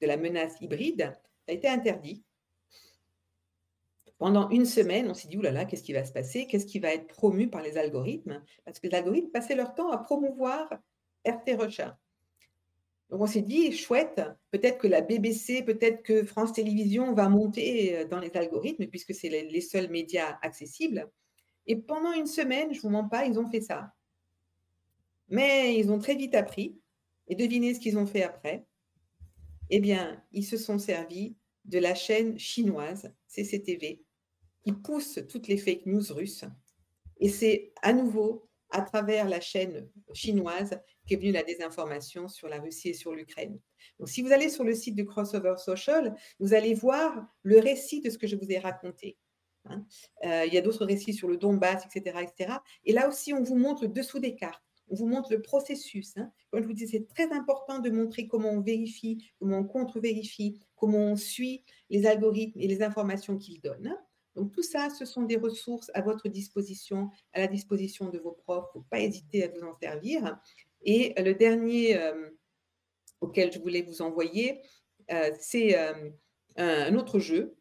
[0.01, 1.13] de la menace hybride,
[1.49, 2.25] ça a été interdit.
[4.19, 6.47] Pendant une semaine, on s'est dit, oulala, qu'est-ce qui va se passer?
[6.47, 8.43] Qu'est-ce qui va être promu par les algorithmes?
[8.65, 10.69] Parce que les algorithmes passaient leur temps à promouvoir
[11.25, 11.99] RT Rocha.
[13.11, 17.97] Donc on s'est dit, chouette, peut-être que la BBC, peut-être que France Télévisions va monter
[17.97, 21.09] euh, dans les algorithmes, puisque c'est les seuls médias accessibles.
[21.67, 23.93] Et pendant une semaine, je ne vous mens pas, ils ont fait ça.
[25.29, 26.77] Mais ils ont très vite appris.
[27.29, 28.67] Et devinez ce qu'ils ont fait après?
[29.71, 34.03] Eh bien, ils se sont servis de la chaîne chinoise CCTV
[34.69, 36.45] qui pousse toutes les fake news russes.
[37.21, 42.61] Et c'est à nouveau à travers la chaîne chinoise qu'est venue la désinformation sur la
[42.61, 43.59] Russie et sur l'Ukraine.
[43.99, 48.03] Donc, si vous allez sur le site de Crossover Social, vous allez voir le récit
[48.03, 49.17] de ce que je vous ai raconté.
[49.65, 49.87] Hein.
[50.27, 52.59] Euh, il y a d'autres récits sur le Donbass, etc., etc.
[52.85, 54.63] Et là aussi, on vous montre le dessous des cartes.
[54.91, 56.15] On vous montre le processus.
[56.19, 56.31] Hein.
[56.51, 60.61] Comme je vous dis, c'est très important de montrer comment on vérifie, comment on contre-vérifie,
[60.77, 63.97] comment on suit les algorithmes et les informations qu'ils donnent.
[64.39, 68.31] Donc tout ça, ce sont des ressources à votre disposition, à la disposition de vos
[68.31, 68.67] profs.
[68.75, 70.39] Il ne faut pas hésiter à vous en servir.
[70.83, 72.31] Et le dernier euh,
[73.21, 74.63] auquel je voulais vous envoyer,
[75.11, 76.11] euh, c'est euh,
[76.57, 77.55] un autre jeu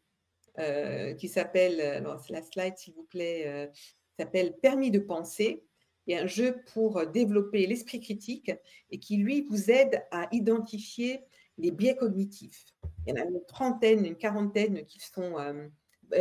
[1.18, 3.70] qui s'appelle, la slide s'il vous plaît,
[4.18, 5.64] s'appelle Permis de penser.
[6.08, 8.50] Et un jeu pour développer l'esprit critique
[8.90, 11.20] et qui, lui, vous aide à identifier
[11.58, 12.64] les biais cognitifs.
[13.06, 15.68] Il y en a une trentaine, une quarantaine qui sont euh,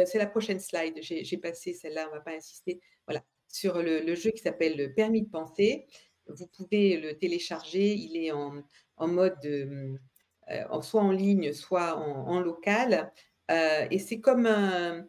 [0.05, 2.79] c'est la prochaine slide, j'ai passé celle-là, on ne va pas insister.
[3.07, 5.85] Voilà, sur le, jeu qui s'appelle le permis de penser.
[6.27, 8.63] Vous pouvez le télécharger, il est en,
[8.99, 13.11] mode euh, soit en ligne, soit en, local.
[13.49, 15.07] Euh, et c'est comme un,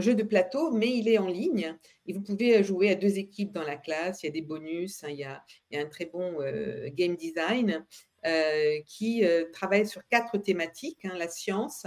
[0.00, 1.76] jeu de plateau, mais il est en ligne.
[2.06, 4.22] Et vous pouvez jouer à deux équipes dans la classe.
[4.22, 5.42] Il y a des bonus, hein, il, y a,
[5.74, 6.38] un très bon
[6.94, 7.84] game design
[8.86, 11.86] qui travaille sur quatre thématiques hein, la science,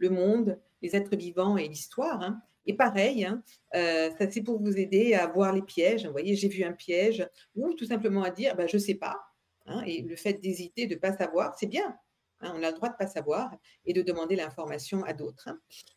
[0.00, 2.22] le monde, les êtres vivants et l'histoire.
[2.22, 2.42] Hein.
[2.66, 3.42] Et pareil, hein,
[3.74, 6.06] euh, ça c'est pour vous aider à voir les pièges.
[6.06, 8.94] Vous voyez, j'ai vu un piège, ou tout simplement à dire, bah, je ne sais
[8.94, 9.18] pas.
[9.66, 11.96] Hein, et le fait d'hésiter, de ne pas savoir, c'est bien.
[12.40, 15.48] on a le droit de ne pas savoir et de demander l'information à d'autres.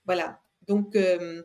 [0.05, 0.39] Voilà.
[0.67, 1.43] Donc, euh,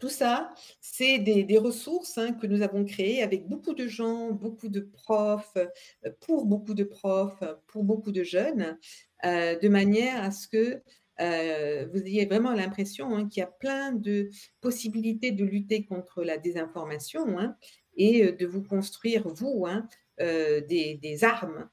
[0.00, 4.80] tout ça, c'est des, ressources que nous avons créées avec beaucoup de gens, beaucoup de
[4.80, 8.78] profs, euh, pour beaucoup de profs, pour beaucoup de jeunes,
[9.22, 10.82] de manière à ce que
[11.20, 16.24] euh, vous ayez vraiment l'impression hein, qu'il y a plein de possibilités de lutter contre
[16.24, 17.56] la désinformation hein,
[17.96, 19.86] et euh, de vous construire, vous, hein,
[20.20, 21.68] euh, des, armes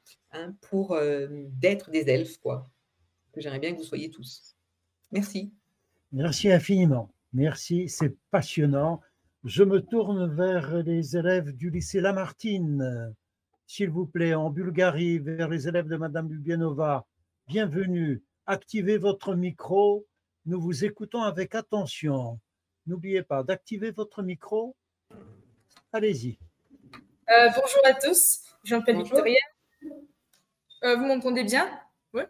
[0.61, 0.97] pour
[1.59, 2.71] d'être des elfes, quoi.
[3.35, 4.55] J'aimerais bien que vous soyez tous.
[5.11, 5.51] Merci.
[6.13, 7.13] Merci infiniment.
[7.33, 9.01] Merci, c'est passionnant.
[9.43, 13.13] Je me tourne vers les élèves du lycée Lamartine,
[13.67, 17.05] s'il vous plaît, en Bulgarie, vers les élèves de Madame Lubianova.
[17.47, 18.21] Bienvenue
[18.51, 20.05] activez votre micro.
[20.45, 22.39] Nous vous écoutons avec attention.
[22.85, 24.75] N'oubliez pas d'activer votre micro.
[25.93, 26.37] Allez-y.
[27.29, 29.39] Euh, bonjour à tous, je m'appelle Victoria.
[30.83, 31.79] Euh, vous m'entendez bien?
[32.13, 32.23] Oui.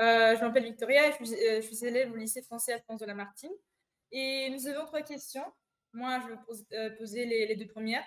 [0.00, 3.14] Euh, je m'appelle Victoria, je suis, je suis, élève au lycée français Alphonse de la
[3.14, 3.52] Martine.
[4.12, 5.44] Et nous avons trois questions.
[5.92, 8.06] Moi, je vais poser les, les, deux premières.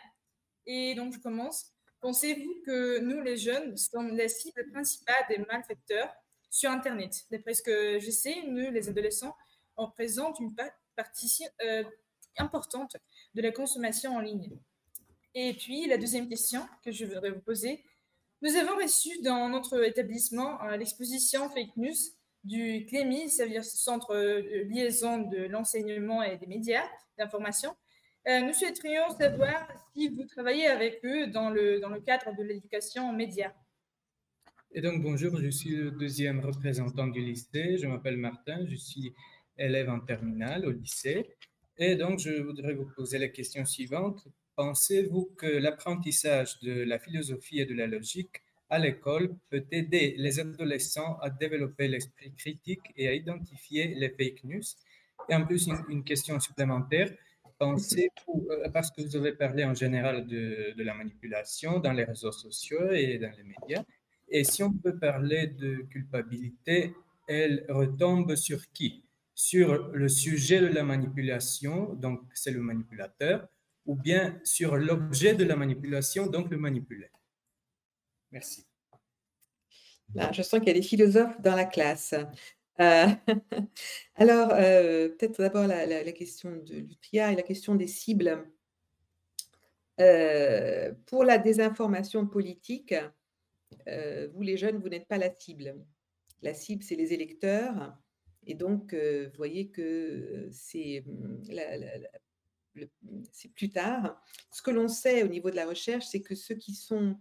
[0.66, 1.74] Et donc, je commence.
[2.00, 6.14] Pensez-vous que nous, les jeunes, sommes la cible principale des malfaiteurs?
[6.54, 7.26] Sur Internet.
[7.32, 9.36] D'après ce que je sais, nous, les adolescents,
[9.76, 10.56] on représente une
[10.96, 11.84] partie euh,
[12.38, 12.96] importante
[13.34, 14.52] de la consommation en ligne.
[15.34, 17.84] Et puis, la deuxième question que je voudrais vous poser,
[18.44, 21.96] nous avons reçu dans notre établissement euh, l'exposition fake news
[22.44, 26.88] du CLEMI, c'est-à-dire ce centre de liaison de l'enseignement et des médias
[27.18, 27.76] d'information.
[28.28, 32.44] Euh, nous souhaiterions savoir si vous travaillez avec eux dans le, dans le cadre de
[32.44, 33.54] l'éducation aux médias.
[34.76, 37.78] Et donc, bonjour, je suis le deuxième représentant du lycée.
[37.78, 39.14] Je m'appelle Martin, je suis
[39.56, 41.28] élève en terminale au lycée.
[41.78, 44.28] Et donc, je voudrais vous poser la question suivante.
[44.56, 50.40] pensez-vous que l'apprentissage de la philosophie et de la logique à l'école peut aider les
[50.40, 54.68] adolescents à développer l'esprit critique et à identifier les fake news?
[55.30, 57.12] Et en plus, une, question supplémentaire,
[57.60, 62.06] pensez-vous, euh, parce que vous avez parlé en général de, de la manipulation dans les
[62.06, 63.84] réseaux sociaux et dans les médias,
[64.34, 66.96] et si on peut parler de culpabilité,
[67.28, 69.04] elle retombe sur qui?
[69.36, 73.48] Sur le sujet de la manipulation, donc c'est le manipulateur,
[73.86, 77.10] ou bien sur l'objet de la manipulation, donc le manipulé
[78.32, 78.66] Merci.
[80.32, 82.16] je sens qu'il y a des philosophes dans la classe.
[82.80, 83.06] Euh,
[84.16, 88.44] alors, euh, peut-être d'abord la, question de l'utria et la question des cibles.
[90.00, 92.96] Euh, pour la désinformation politique,
[94.34, 95.76] vous les jeunes, vous n'êtes pas la cible.
[96.42, 97.98] La cible, c'est les électeurs.
[98.46, 101.42] Et donc, vous voyez que c'est hum,
[103.56, 104.22] plus tard.
[104.52, 107.18] Ce que l'on sait au niveau de la recherche, c'est que ceux qui sont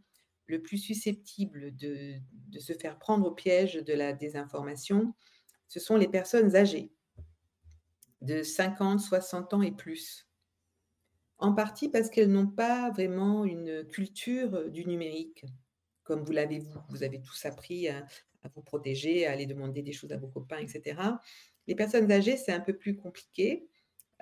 [0.46, 2.20] le plus susceptibles de,
[2.58, 5.14] se faire prendre au piège de la désinformation,
[5.68, 6.92] ce sont les personnes âgées,
[8.20, 10.28] de 50, 60 ans et plus.
[11.38, 15.44] En partie parce qu'elles n'ont pas vraiment une culture du numérique
[16.04, 18.04] comme vous l'avez vous, vous avez tous appris à,
[18.54, 20.96] vous protéger, à aller demander des choses à vos copains, etc.
[21.66, 23.68] Les personnes âgées, c'est un peu plus compliqué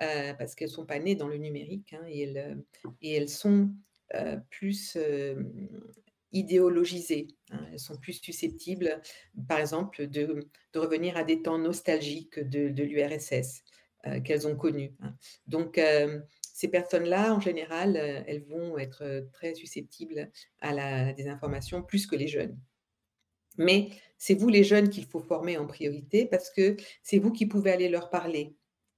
[0.03, 2.62] euh, parce qu'elles ne sont pas nées dans le numérique hein, et, elles,
[3.01, 3.71] et, elles, sont
[4.14, 5.43] euh, plus euh,
[6.33, 7.29] idéologisées.
[7.51, 7.66] Hein.
[7.73, 9.01] elles sont plus susceptibles,
[9.49, 13.62] par exemple, de, revenir à des temps nostalgiques de, de l'URSS
[14.25, 14.95] qu'elles ont connus.
[15.03, 15.14] Hein.
[15.47, 15.79] Donc,
[16.61, 22.07] ces personnes-là, en général, euh, elles vont être euh, très susceptibles à la désinformation plus
[22.07, 22.55] que les jeunes.
[23.57, 27.46] Mais c'est vous les jeunes qu'il faut former en priorité parce que c'est vous qui
[27.46, 28.55] pouvez aller leur parler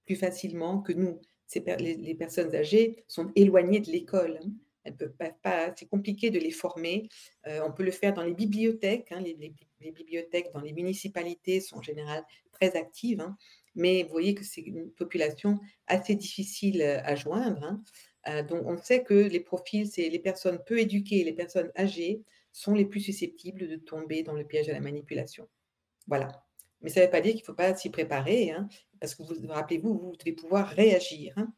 [0.06, 1.20] plus facilement que nous.
[1.54, 4.40] les, personnes âgées sont éloignées de l'école.
[4.84, 5.72] Hein.
[5.76, 7.08] C'est compliqué de les former.
[7.46, 9.12] Euh, on peut le faire dans les bibliothèques.
[9.12, 9.20] Hein.
[9.20, 13.20] Les, bibliothèques dans les municipalités sont en général très actives.
[13.20, 13.36] Hein
[13.74, 17.80] mais vous voyez que c'est une population assez difficile à joindre.
[18.26, 18.42] Hein.
[18.44, 22.74] donc, on sait que les profils, c'est les personnes peu éduquées, les personnes âgées sont
[22.74, 25.48] les plus susceptibles de tomber dans le piège de la manipulation.
[26.06, 26.44] Voilà.
[26.82, 28.68] Mais ça ne veut pas dire qu'il ne faut pas s'y préparer, hein,
[29.00, 31.32] parce que vous rappelez-vous, vous devez pouvoir réagir.
[31.36, 31.52] Hein.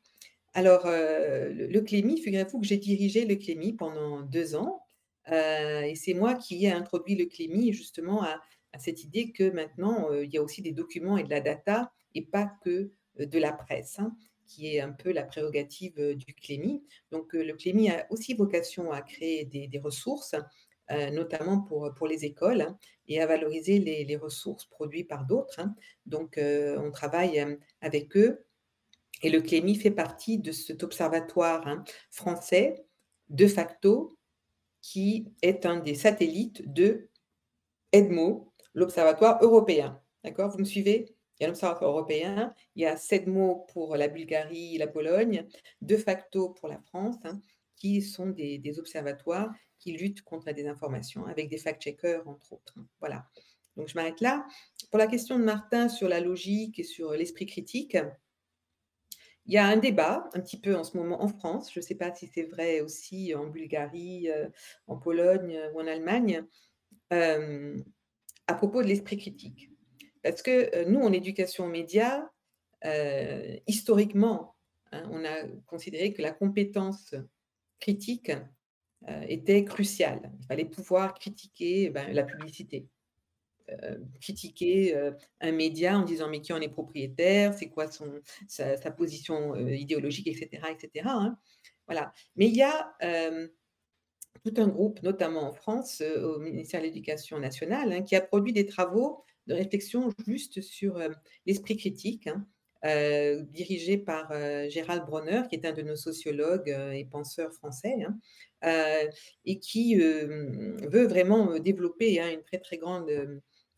[0.53, 4.83] Alors, le, Clémy, figurez-vous que j'ai dirigé le Clémy pendant deux ans,
[5.27, 8.41] et c'est moi qui ai introduit le Clémy justement à
[8.79, 12.23] cette idée que maintenant, il y a aussi des documents et de la data et
[12.23, 16.85] pas que de la presse, hein, qui est un peu la prérogative du Clémy.
[17.11, 20.35] Donc le Clémy a aussi vocation à créer des, ressources,
[20.91, 25.61] notamment pour, pour les écoles, hein, et à valoriser les, ressources produites par d'autres.
[25.61, 25.75] Hein.
[26.07, 28.45] Donc on travaille avec eux.
[29.23, 32.85] Et le Clémy fait partie de cet observatoire français,
[33.31, 34.19] de facto,
[34.83, 37.09] qui est un des satellites de
[37.93, 40.03] EDMO, l'Observatoire européen.
[40.23, 40.51] D'accord?
[40.51, 41.14] Vous me suivez?
[41.39, 45.47] Il y a l'Observatoire européen, il y a sept mots pour la Bulgarie la Pologne,
[45.81, 47.41] de facto pour la France, hein,
[47.77, 52.75] qui sont des, observatoires qui luttent contre la désinformation, avec des fact-checkers, entre autres.
[53.01, 53.27] Voilà.
[53.77, 54.47] Donc, je m'arrête là.
[54.91, 57.97] Pour la question de Martin sur la logique et sur l'esprit critique,
[59.47, 61.85] il y a un débat un petit peu en ce moment en France, je ne
[61.85, 64.49] sais pas si c'est vrai aussi en Bulgarie, euh,
[64.87, 66.45] en Pologne ou en Allemagne,
[67.13, 67.77] euh,
[68.47, 69.74] à propos de l'esprit critique.
[70.25, 72.33] Parce que nous, en éducation média,
[73.67, 74.57] historiquement,
[74.91, 77.15] hein, on a considéré que la compétence
[77.79, 78.33] critique
[79.29, 80.33] était cruciale.
[80.41, 82.89] Il fallait pouvoir critiquer ben, la publicité.
[84.21, 85.11] critiquer
[85.41, 87.87] un média en disant mais qui en est propriétaire, c'est quoi
[88.49, 90.63] sa, position idéologique, etc.
[90.71, 91.07] etc.
[91.07, 91.39] Hein.
[91.87, 92.15] Voilà.
[92.37, 92.97] Mais il y a
[94.43, 98.55] tout un groupe, notamment en France, au ministère de l'Éducation nationale, hein, qui a produit
[98.55, 101.01] des travaux de réflexion juste sur
[101.47, 102.47] l'esprit critique, hein,
[103.51, 104.33] dirigé par
[104.69, 107.97] Gérald Bronner, qui est un de nos sociologues et penseurs français,
[108.63, 109.09] hein,
[109.45, 113.11] et qui veut vraiment développer hein, une très très grande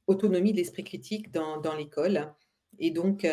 [0.06, 2.32] autonomie de l'esprit critique dans, dans l'école.
[2.78, 3.26] Et donc,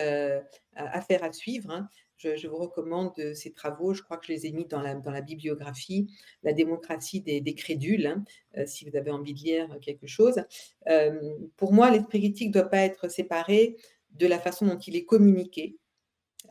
[0.76, 1.88] affaire à suivre.
[2.36, 3.94] Je, vous recommande ces travaux.
[3.94, 6.08] Je crois que je les ai mis dans la, bibliographie,
[6.44, 8.24] La démocratie des, crédules, hein,
[8.58, 10.44] euh, si vous avez envie de lire quelque chose.
[10.88, 13.78] Euh, pour moi, l'esprit critique ne doit pas être séparé
[14.12, 15.78] de la façon dont il est communiqué,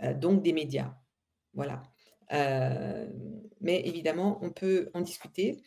[0.03, 0.95] euh, donc des médias.
[1.55, 1.83] Voilà.
[3.61, 5.63] mais évidemment, on peut en discuter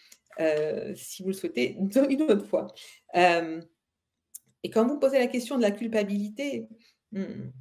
[0.96, 1.78] si vous le souhaitez
[2.10, 2.68] une autre fois.
[3.14, 6.68] et quand vous posez la question de la culpabilité,
[7.12, 7.52] hmm,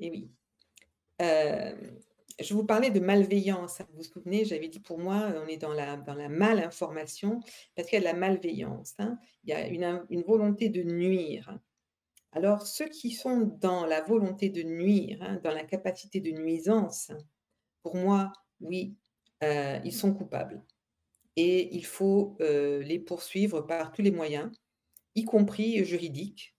[0.00, 0.30] et oui,
[1.20, 3.80] je vous parlais de malveillance.
[3.90, 5.96] Vous vous souvenez, j'avais dit pour moi, on est dans la,
[6.28, 7.40] malinformation
[7.74, 8.94] parce qu'il y a de la malveillance.
[8.98, 9.18] Hein.
[9.44, 11.58] Il y a une, une, volonté de nuire.
[12.32, 17.10] Alors, ceux qui sont dans la volonté de nuire, hein, dans la capacité de nuisance,
[17.82, 18.94] pour moi, oui,
[19.42, 20.62] euh, ils sont coupables.
[21.36, 24.50] Et il faut euh, les poursuivre par tous les moyens,
[25.14, 26.54] y compris juridiques.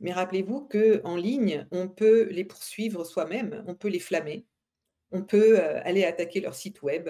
[0.00, 4.46] Mais rappelez-vous qu'en ligne, on peut les poursuivre soi-même, on peut les flammer
[5.10, 7.08] on peut euh, aller attaquer leur site web,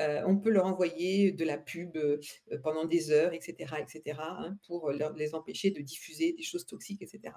[0.00, 2.20] euh, on peut leur envoyer de la pub euh,
[2.62, 7.34] pendant des heures, etc., etc., hein, pour les empêcher de diffuser des choses toxiques, etc.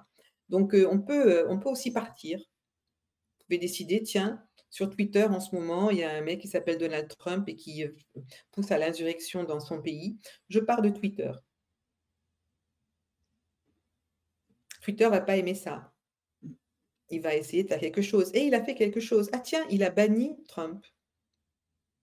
[0.49, 2.39] Donc, on, peut, on peut aussi partir.
[2.39, 6.47] Vous pouvez décider, tiens, sur Twitter en ce moment, il y a un mec qui
[6.47, 7.83] s'appelle Donald Trump et qui
[8.51, 10.19] pousse à l'insurrection dans son pays.
[10.49, 11.31] Je pars de Twitter.
[14.86, 15.91] Twitter va pas aimer ça
[17.09, 18.31] il va essayer de faire quelque chose.
[18.33, 19.29] Et il a fait quelque chose.
[19.33, 20.86] Ah tiens, il a banni Trump.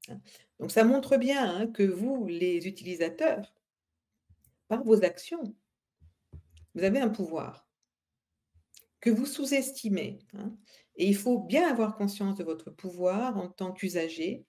[0.08, 0.20] Hein.
[0.58, 3.54] Donc ça montre bien hein, que vous, les utilisateurs,
[4.68, 5.54] par vos actions,
[6.74, 7.68] vous avez un pouvoir
[9.00, 10.20] que vous sous-estimez.
[10.34, 10.56] Hein.
[10.96, 14.44] Et il faut bien avoir conscience de votre pouvoir en tant qu'usager,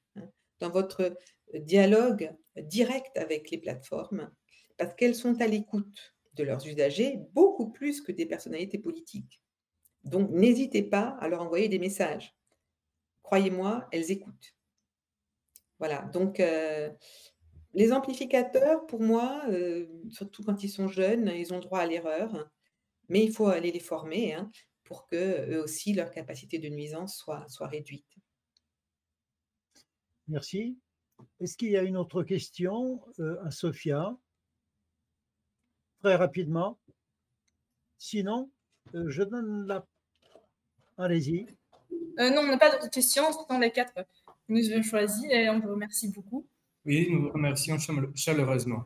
[0.60, 1.18] dans votre
[1.54, 4.32] dialogue direct avec les plateformes,
[4.78, 9.42] parce qu'elles sont à l'écoute de leurs usagers beaucoup plus que des personnalités politiques.
[10.04, 12.36] Donc, n'hésitez pas à leur envoyer des messages.
[13.22, 14.54] Croyez-moi, elles écoutent.
[15.80, 16.90] Voilà, donc euh,
[17.74, 22.50] les amplificateurs, pour moi, euh, surtout quand ils sont jeunes, ils ont droit à l'erreur,
[23.10, 24.52] mais il faut aller les former hein,
[24.84, 28.08] pour que eux aussi, leur capacité de nuisance soit, soit réduite.
[30.28, 30.78] Merci.
[31.40, 34.16] Est-ce qu'il y a une autre question euh, à Sophia?
[36.04, 36.78] Très rapidement.
[37.98, 38.52] Sinon,
[38.94, 39.88] je donne la
[40.98, 41.48] Allez-y.
[42.20, 43.32] Euh, non, on n'a pas d'autres questions.
[43.32, 44.02] Ce sont les quatre que
[44.50, 46.46] nous avons choisis et on vous remercie beaucoup.
[46.86, 47.78] Oui, nous vous remercions
[48.16, 48.84] chaleureusement.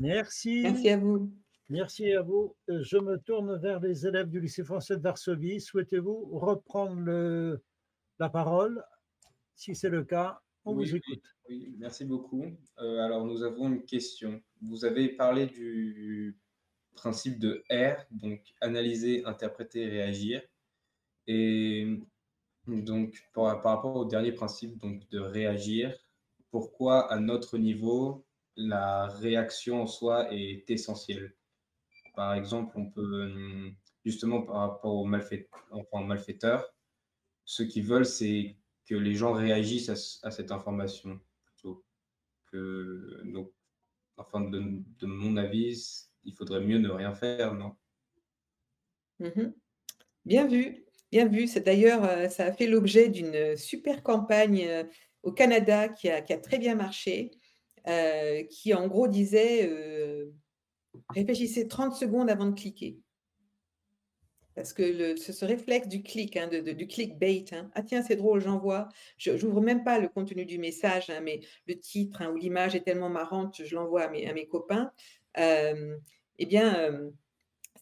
[0.00, 0.62] Merci.
[0.64, 1.32] Merci à vous.
[1.68, 2.56] Merci à vous.
[2.68, 5.60] Euh, je me tourne vers les élèves du lycée français de Varsovie.
[5.60, 7.62] Souhaitez-vous reprendre le,
[8.18, 8.84] la parole?
[9.54, 11.22] Si c'est le cas, on vous écoute.
[11.78, 12.44] Merci beaucoup.
[12.78, 14.42] Euh, alors, nous avons une question.
[14.60, 16.38] Vous avez parlé du
[16.94, 20.42] principe de R, donc analyser, interpréter, réagir.
[21.26, 21.98] Et
[22.66, 25.96] donc, par, rapport au dernier principe donc, de réagir,
[26.50, 28.24] pourquoi à notre niveau,
[28.56, 31.34] la réaction en soi est essentielle?
[32.14, 33.72] Par exemple, on peut,
[34.04, 36.74] justement par rapport aux, malfaiteurs,
[37.44, 39.88] ce qu'ils veulent, c'est que les gens réagissent
[40.22, 41.20] à, cette information
[42.52, 43.52] donc
[44.16, 47.76] enfin de, mon avis il faudrait mieux ne rien faire non?
[49.20, 49.52] Mmh
[50.24, 50.82] bien vu
[51.12, 51.46] Bien vu.
[51.46, 54.84] C'est d'ailleurs, euh, ça a fait l'objet d'une super campagne euh,
[55.22, 57.30] au Canada qui a, très bien marché,
[57.86, 59.70] euh, qui en gros disait
[61.10, 62.98] réfléchissez 30 secondes avant de cliquer.
[64.54, 67.70] Parce que ce, réflexe du clic, hein, du clickbait, hein.
[67.74, 68.88] ah tiens, c'est drôle, j'envoie.
[69.16, 72.82] Je n'ouvre même pas le contenu du message, hein, mais le titre ou l'image est
[72.82, 74.92] tellement marrante, je l'envoie à mes, copains.
[75.36, 77.10] eh bien,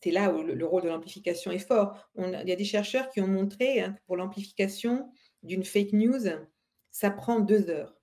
[0.02, 2.10] c'est là où le, rôle de l'amplification est fort.
[2.16, 5.12] il y a des chercheurs qui ont montré hein, que pour l'amplification
[5.42, 6.26] d'une fake news,
[6.90, 7.96] ça prend deux heures.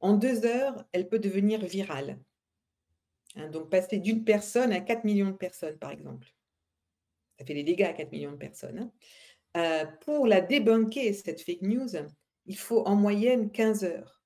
[0.00, 2.18] En deux heures, elle peut devenir virale.
[3.36, 6.32] Hein, donc passer d'une personne à 4 millions de personnes, par exemple.
[7.38, 8.78] Ça fait des dégâts à 4 millions de personnes.
[8.78, 8.92] Hein.
[9.56, 11.88] Euh, pour la débunker, cette fake news,
[12.46, 14.22] il faut en moyenne 15 heures.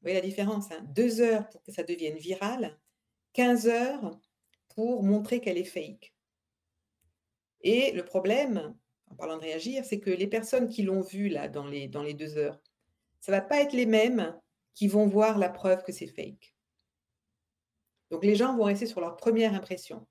[0.00, 2.78] Vous voyez la différence Deux heures pour que ça devienne viral,
[3.34, 4.18] 15 heures
[4.74, 6.14] pour montrer qu'elle est fake.
[7.60, 8.74] Et le problème,
[9.10, 12.02] en parlant de réagir, c'est que les personnes qui l'ont vue là dans les, dans
[12.02, 12.60] les deux heures,
[13.20, 14.36] ça ne va pas être les mêmes
[14.74, 16.54] qui vont voir la preuve que c'est fake.
[18.10, 20.06] Donc les gens vont rester sur leur première impression.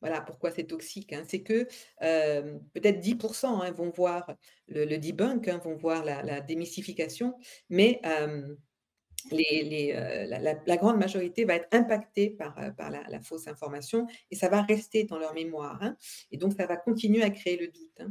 [0.00, 1.12] Voilà pourquoi c'est toxique.
[1.12, 1.24] Hein.
[1.26, 1.66] C'est que
[2.02, 4.36] euh, peut-être 10% hein, vont voir
[4.68, 7.34] le, debunk, hein, vont voir la, démystification,
[7.70, 8.54] mais euh,
[9.32, 12.70] euh, la, grande majorité va être impactée par, euh,
[13.08, 15.80] la, fausse information et ça va rester dans leur mémoire.
[16.30, 18.02] Et donc, ça va continuer à créer le doute.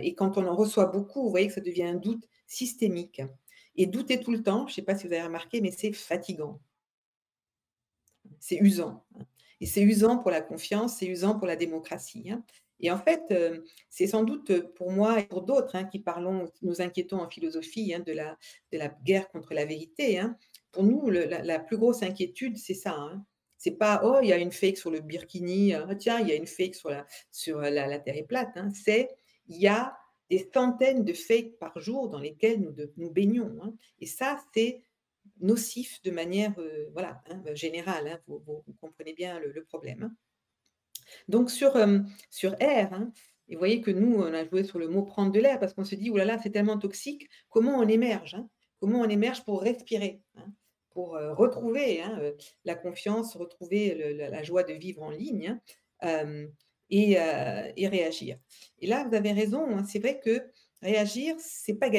[0.00, 3.20] Et quand on en reçoit beaucoup, vous voyez que ça devient un doute systémique.
[3.76, 5.92] Et douter tout le temps, je ne sais pas si vous avez remarqué, mais c'est
[5.92, 6.60] fatigant.
[8.40, 9.04] C'est usant.
[9.58, 9.60] Hein.
[9.60, 12.30] Et c'est usant pour la confiance, c'est usant pour la démocratie.
[12.80, 16.48] Et en fait, euh, c'est sans doute pour moi et pour d'autres hein, qui parlons,
[16.62, 18.36] nous inquiétons en philosophie hein, de, la,
[18.72, 20.18] de la guerre contre la vérité.
[20.18, 20.36] Hein.
[20.70, 23.12] Pour nous, la, plus grosse inquiétude, c'est ça.
[23.56, 26.32] C'est pas oh il y a une fake sur le Birkini, ah, tiens il y
[26.32, 28.56] a une fake sur la sur la, terre est plate.
[28.72, 29.08] C'est
[29.48, 29.96] il y a
[30.30, 32.60] des centaines de fakes par jour dans lesquels
[32.96, 33.58] nous, baignons.
[33.62, 33.72] Hein.
[34.00, 34.82] Et ça, c'est
[35.40, 38.08] nocif de manière euh, voilà, hein, générale.
[38.08, 38.20] Hein.
[38.26, 40.14] Vous, comprenez bien le, problème.
[41.28, 43.00] Donc sur, euh, sur R,
[43.48, 45.72] et vous voyez que nous, on a joué sur le mot prendre de l'air parce
[45.74, 48.36] qu'on se dit, oulala, là là, c'est tellement toxique, comment on émerge
[48.80, 50.22] Comment on émerge pour respirer
[50.90, 52.02] Pour euh, retrouver
[52.64, 55.58] la confiance, retrouver la, joie de vivre en ligne
[56.90, 58.38] et, et, réagir.
[58.78, 60.48] Et là, vous avez raison, c'est vrai que
[60.80, 61.90] réagir, c'est pas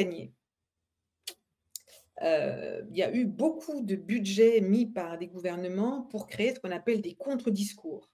[2.20, 2.86] gagné.
[2.90, 6.70] il y a eu beaucoup de budgets mis par des gouvernements pour créer ce qu'on
[6.70, 8.08] appelle des contre-discours.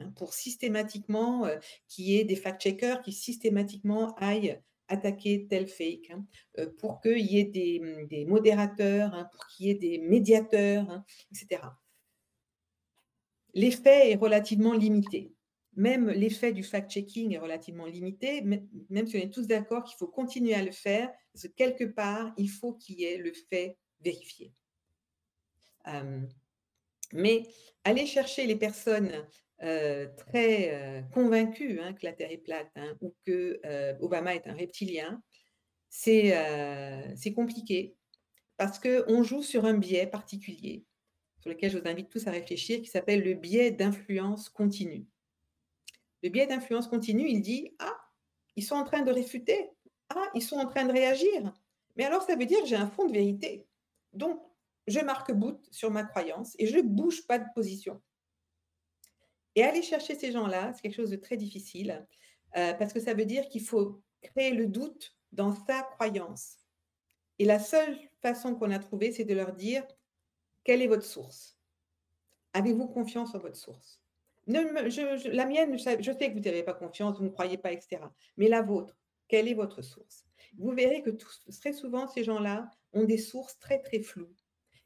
[0.00, 1.56] Hein, pour systématiquement euh,
[1.88, 6.24] qu'il y ait des fact-checkers qui systématiquement aillent attaquer tel fake, hein,
[6.58, 11.04] euh, pour qu'il y ait des, mmh, modérateurs, hein, pour qu'il y ait des médiateurs,
[11.30, 11.62] etc.
[13.54, 15.32] L'effet est relativement limité.
[15.76, 20.08] Même l'effet du fact-checking est relativement limité, même si on est tous d'accord qu'il faut
[20.08, 23.78] continuer à le faire, parce que quelque part, il faut qu'il y ait le fait
[24.00, 24.52] vérifié.
[27.12, 27.42] mais
[27.84, 29.10] aller chercher les personnes
[29.62, 34.34] euh, très euh, convaincu hein, que la Terre est plate hein, ou que euh, Obama
[34.34, 35.22] est un reptilien,
[35.90, 37.94] c'est compliqué
[38.56, 40.84] parce qu'on joue sur un biais particulier
[41.40, 45.06] sur lequel je vous invite tous à réfléchir qui s'appelle le biais d'influence continue.
[46.22, 47.96] Le biais d'influence continue, il dit Ah,
[48.56, 49.70] ils sont en train de réfuter.
[50.08, 51.52] Ah, ils sont en train de réagir.
[51.96, 53.66] Mais alors, ça veut dire que j'ai un fond de vérité.
[54.12, 54.40] Donc,
[54.86, 58.00] je marque bout sur ma croyance et je ne bouge pas de position.
[59.54, 62.06] Et aller chercher ces gens-là, c'est quelque chose de très difficile,
[62.56, 66.58] euh, parce que ça veut dire qu'il faut créer le doute dans sa croyance.
[67.38, 69.84] Et la seule façon qu'on a trouvée, c'est de leur dire,
[70.64, 71.56] quelle est votre source?
[72.52, 73.99] Avez-vous confiance en votre source?
[74.50, 78.02] La mienne, je sais que vous n'avez pas confiance, vous ne croyez pas, etc.
[78.36, 78.96] Mais la vôtre,
[79.28, 80.24] quelle est votre source?
[80.58, 84.34] Vous verrez que très souvent, ces gens-là ont des sources très, très floues.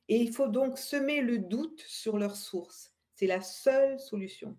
[0.09, 2.93] Et il faut donc semer le doute sur leur source.
[3.15, 4.57] C'est la seule solution.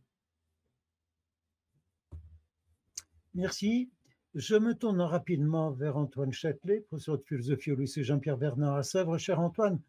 [3.36, 3.92] Merci.
[4.34, 8.84] Je me tourne rapidement vers Antoine Châtelet, professeur de philosophie au lycée Jean-Pierre Vernard à
[8.84, 9.18] Sèvres.
[9.18, 9.80] Cher Antoine,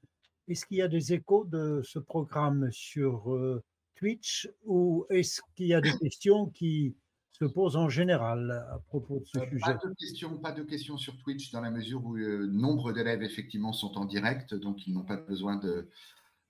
[0.46, 3.64] est-ce qu'il y a des échos de ce programme sur euh,
[3.96, 6.94] Twitch ou est-ce qu'il y a des questions qui
[7.32, 9.60] se posent en général à propos de ce euh, sujet?
[9.60, 13.22] pas de, questions, pas de questions sur Twitch dans la mesure où euh, nombre d'élèves
[13.22, 15.88] effectivement sont en direct, donc ils n'ont pas besoin de,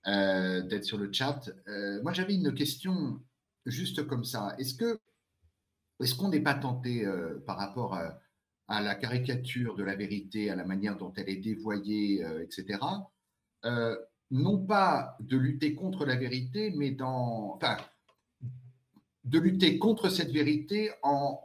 [0.07, 1.49] euh, d'être sur le chat.
[1.67, 3.21] Euh, moi, j'avais une question
[3.65, 4.55] juste comme ça.
[4.59, 4.99] Est-ce que
[5.99, 7.07] est-ce qu'on n'est pas tenté
[7.47, 8.21] par rapport à,
[8.69, 12.77] la caricature de la vérité, à la manière dont elle est dévoyée, etc.
[14.31, 16.91] non pas de lutter contre la vérité, mais
[19.23, 21.41] de lutter contre cette vérité en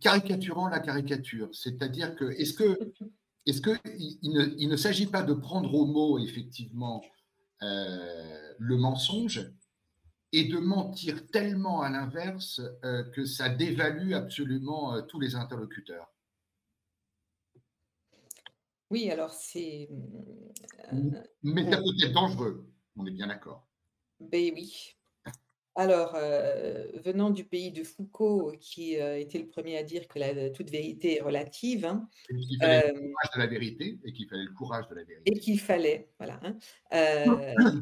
[0.00, 1.48] caricaturant la caricature.
[1.52, 2.78] C'est-à-dire que est-ce que
[3.46, 7.02] il ne, ne s'agit pas de prendre au mot effectivement
[7.62, 9.50] euh, le mensonge
[10.32, 16.13] et de mentir tellement à l'inverse euh, que ça dévalue absolument euh, tous les interlocuteurs.
[18.90, 19.88] Oui, alors c'est.
[21.42, 23.66] Mais ça peut être dangereux, on est bien d'accord.
[24.20, 24.96] Ben oui,
[25.76, 30.20] alors, euh, venant du pays de Foucault, qui euh, était le premier à dire que
[30.20, 31.84] la, toute vérité est relative.
[31.84, 34.88] Hein, et qu'il fallait le euh, courage de la vérité, et qu'il fallait le courage
[34.88, 35.32] de la vérité.
[35.32, 36.40] Et qu'il fallait, voilà.
[36.44, 36.56] Hein,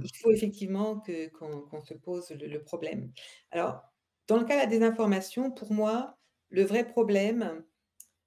[0.03, 1.03] il faut effectivement
[1.39, 3.13] qu'on se pose le, problème.
[3.51, 3.83] Alors,
[4.27, 6.17] dans le cas de la désinformation, pour moi,
[6.49, 7.63] le vrai problème,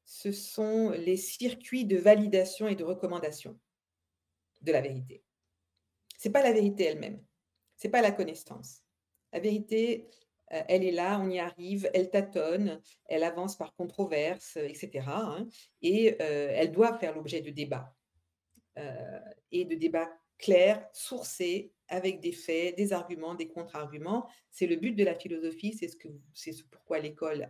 [0.06, 3.60] ce sont les circuits de validation et de recommandation
[4.62, 5.24] de la vérité.
[6.18, 7.22] Ce n'est pas la vérité elle-même,
[7.76, 8.84] ce n'est pas la connaissance.
[9.34, 10.08] La vérité,
[10.54, 15.06] euh, elle est là, on y arrive, elle tâtonne, elle avance par controverse, etc.
[15.08, 15.48] Hein,
[15.82, 17.94] et euh, elle doit faire l'objet de débats.
[18.78, 19.20] Euh,
[19.52, 24.28] et de débats clairs, sourcés, avec des faits, des arguments, des contre-arguments.
[24.52, 27.50] C'est le but de la philosophie, c'est ce, que, c'est pourquoi l'école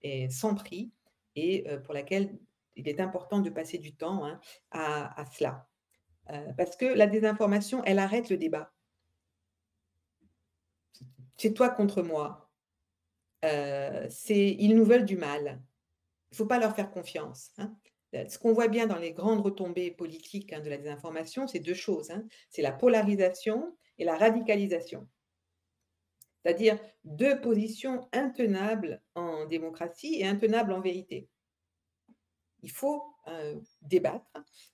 [0.00, 0.92] est sans prix
[1.36, 2.38] et pour laquelle
[2.76, 5.68] il est important de passer du temps hein, à, cela.
[6.56, 8.74] parce que la désinformation, elle arrête le débat
[11.36, 12.50] c'est toi contre moi.
[13.42, 15.62] Ils nous veulent du mal.
[16.30, 17.50] Il ne faut pas leur faire confiance.
[17.58, 17.76] Hein.
[18.28, 21.74] Ce qu'on voit bien dans les grandes retombées politiques hein, de la désinformation, c'est deux
[21.74, 22.12] choses.
[22.48, 25.06] C'est la polarisation et la radicalisation.
[26.44, 31.28] C'est-à-dire deux positions intenables en démocratie et intenables en vérité.
[32.62, 33.02] il faut
[33.82, 34.30] débattre.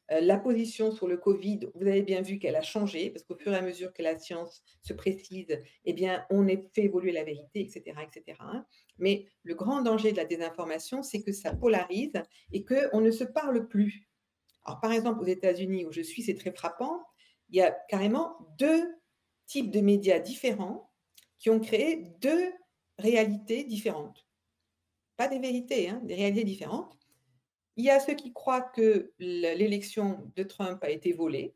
[0.08, 3.52] la position sur le Covid, vous avez bien vu qu'elle a changé, parce qu'au fur
[3.52, 7.60] et à mesure que la science se précise, eh bien, on fait évoluer la vérité,
[7.60, 7.96] etc.
[8.02, 8.38] etc.
[8.40, 8.64] Hein.
[8.98, 12.12] Mais le grand danger de la désinformation, c'est que ça polarise
[12.52, 14.08] et qu'on ne se parle plus.
[14.64, 17.00] Alors, par exemple, aux États-Unis, où je suis, c'est très frappant,
[17.50, 18.84] il y a carrément deux
[19.46, 20.89] types de médias différents
[21.40, 22.52] qui ont créé deux
[22.98, 24.28] réalités différentes.
[25.16, 26.96] Pas des vérités, hein, des réalités différentes.
[27.76, 31.54] Il y a ceux qui croient que l'élection de Trump a été volée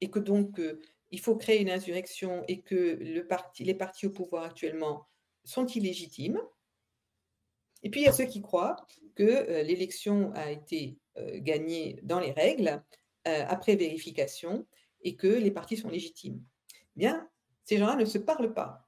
[0.00, 0.80] et que donc euh,
[1.10, 5.06] il faut créer une insurrection et que le parti, les partis au pouvoir actuellement
[5.44, 6.40] sont illégitimes.
[7.82, 8.76] Et puis il y a ceux qui croient
[9.14, 12.82] que euh, l'élection a été euh, gagnée dans les règles
[13.24, 14.66] après vérification
[15.02, 16.42] et que les partis sont légitimes.
[16.96, 17.28] Bien,
[17.64, 18.87] ces gens-là ne se parlent pas.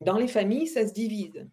[0.00, 1.48] Dans les familles, ça se divise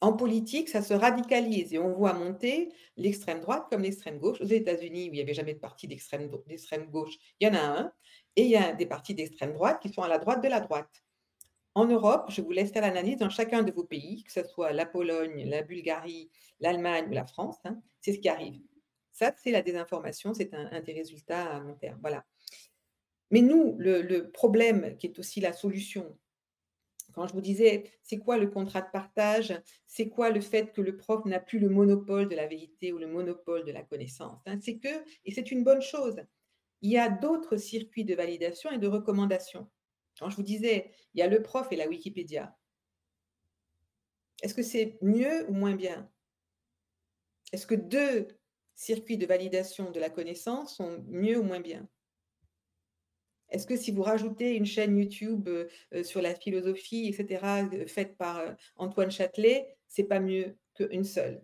[0.00, 4.40] en politique, ça se radicalise et on voit monter l'extrême droite comme l'extrême gauche.
[4.40, 7.60] Aux États-Unis, où il n'y avait jamais de parti d'extrême gauche, il y en a
[7.60, 7.92] un.
[8.36, 10.60] Et il y a des partis d'extrême droite qui sont à la droite de la
[10.60, 11.02] droite.
[11.74, 14.72] En Europe, je vous laisse faire l'analyse dans chacun de vos pays, que ce soit
[14.72, 16.30] la Pologne, la Bulgarie,
[16.60, 17.56] l'Allemagne ou la France.
[17.64, 18.60] Hein, c'est ce qui arrive.
[19.12, 21.98] Ça, c'est la désinformation, c'est un, des résultats à long terme.
[22.00, 22.24] Voilà.
[23.32, 26.16] Mais nous, le problème qui est aussi la solution,
[27.18, 29.60] quand je vous disais, c'est quoi le contrat de partage?
[29.88, 32.98] C'est quoi le fait que le prof n'a plus le monopole de la vérité ou
[32.98, 34.60] le monopole de la connaissance hein?
[34.62, 36.16] C'est que, et c'est une bonne chose,
[36.80, 39.68] il y a d'autres circuits de validation et de recommandation.
[40.16, 42.56] Quand je vous disais, il y a le prof et la Wikipédia.
[44.42, 46.08] Est-ce que c'est mieux ou moins bien?
[47.52, 48.28] Est-ce que deux
[48.76, 51.88] circuits de validation de la connaissance sont mieux ou moins bien?
[53.50, 55.48] Est-ce que si vous rajoutez une chaîne YouTube
[56.02, 58.42] sur la philosophie, etc., faite par
[58.76, 61.42] Antoine Châtelet, c'est pas mieux qu'une seule?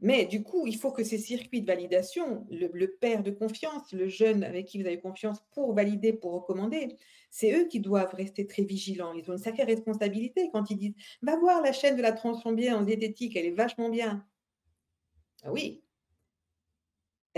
[0.00, 4.08] Mais du coup, il faut que ces circuits de validation, le, père de confiance, le
[4.08, 6.96] jeune avec qui vous avez confiance pour valider, pour recommander,
[7.30, 9.12] c'est eux qui doivent rester très vigilants.
[9.14, 12.12] Ils ont une sacrée responsabilité quand ils disent Va voir la chaîne de la
[12.52, 14.24] bien en diététique, elle est vachement bien.
[15.42, 15.82] Ah oui.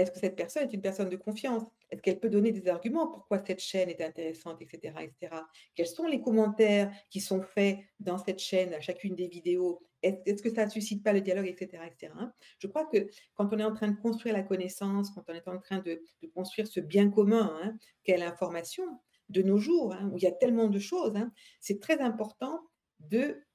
[0.01, 1.63] Est-ce que cette personne est une personne de confiance?
[1.91, 5.43] Est-ce qu'elle peut donner des arguments pourquoi cette chaîne est intéressante, etc., etc.
[5.75, 9.83] Quels sont les commentaires qui sont faits dans cette chaîne à chacune des vidéos?
[10.03, 12.15] Est-ce que ça ne suscite pas le dialogue, etc., etc.
[12.59, 15.47] Je crois que quand on est en train de construire la connaissance, quand on est
[15.47, 16.03] en train de,
[16.35, 18.85] construire ce bien commun hein, qu'est l'information,
[19.29, 21.31] de nos jours, hein, où il y a tellement de choses, hein,
[21.61, 22.61] c'est très important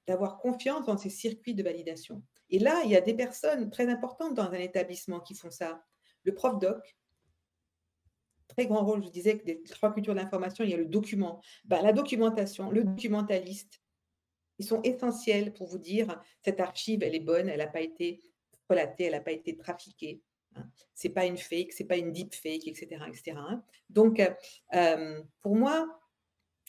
[0.07, 2.21] d'avoir confiance dans ces circuits de validation.
[2.49, 5.83] Et là, il y a des personnes très importantes dans un établissement qui font ça.
[6.25, 6.97] Le prof doc,
[8.47, 10.85] très grand rôle, je disais que des trois cultures de l'information, il y a le
[10.85, 11.41] document.
[11.65, 13.81] Ben, la documentation, le documentaliste,
[14.59, 18.21] ils sont essentiels pour vous dire cette archive, elle est bonne, elle n'a pas été
[18.69, 20.21] relatée, elle n'a pas été trafiquée.
[20.55, 20.65] Hein.
[20.93, 23.01] Ce n'est pas une fake, ce n'est pas une deep fake, etc.
[23.37, 23.63] Hein.
[23.89, 24.21] Donc,
[24.73, 25.99] euh, pour moi,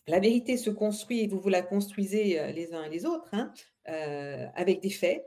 [0.08, 3.28] la vérité se construit et vous vous la construisez euh, les uns et les autres
[3.32, 3.52] hein,
[3.88, 5.26] euh, avec des faits,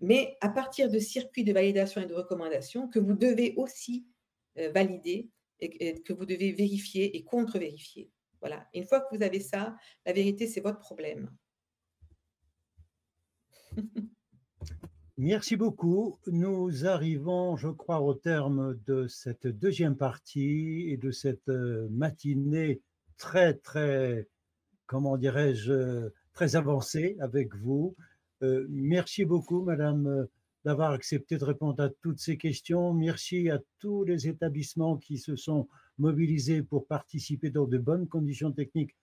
[0.00, 4.06] mais à partir de circuits de validation et de recommandation que vous devez aussi
[4.74, 5.30] valider
[5.60, 8.10] et, que vous devez vérifier et contre-vérifier.
[8.40, 8.66] Voilà.
[8.74, 9.76] Une fois que vous avez ça,
[10.06, 11.30] la vérité, c'est votre problème.
[15.16, 16.16] Merci beaucoup.
[16.28, 22.82] Nous arrivons, je crois, au terme de cette deuxième partie et de cette euh, matinée
[23.16, 24.28] très, très,
[24.86, 27.96] comment dirais-je, très avancée avec vous.
[28.42, 30.28] Euh, merci beaucoup, Madame
[30.64, 32.92] d'avoir accepté de répondre à toutes ces questions.
[32.92, 35.68] Merci à tous les établissements qui se sont
[35.98, 38.96] mobilisés pour participer dans de bonnes conditions techniques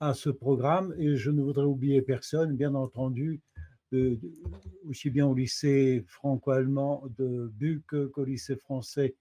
[0.00, 0.94] à ce programme.
[0.98, 3.40] Et je ne voudrais oublier personne, bien entendu,
[3.92, 4.16] euh,
[4.88, 9.14] aussi bien au lycée franco-allemand de Buc qu'au lycée français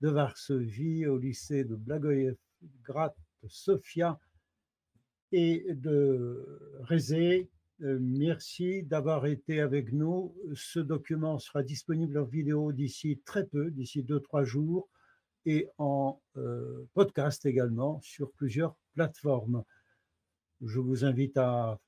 [0.00, 4.18] de Varsovie, au lycée de Blagoevgrad, de Sofia
[5.32, 6.44] et de
[6.80, 10.34] Rézé euh, merci d'avoir été avec nous.
[10.54, 14.88] Ce document sera disponible en vidéo d'ici très peu, d'ici deux, trois jours,
[15.46, 19.62] et en euh, podcast également sur plusieurs plateformes.
[20.60, 21.78] Je vous invite à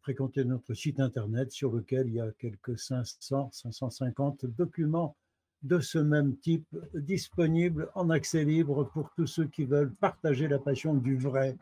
[0.00, 5.16] fréquenter notre site internet sur lequel il y a quelques 500, 550 documents
[5.62, 10.58] de ce même type disponibles en accès libre pour tous ceux qui veulent partager la
[10.58, 11.56] passion du vrai,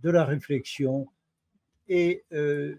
[0.00, 1.08] de la réflexion
[1.88, 2.76] et euh,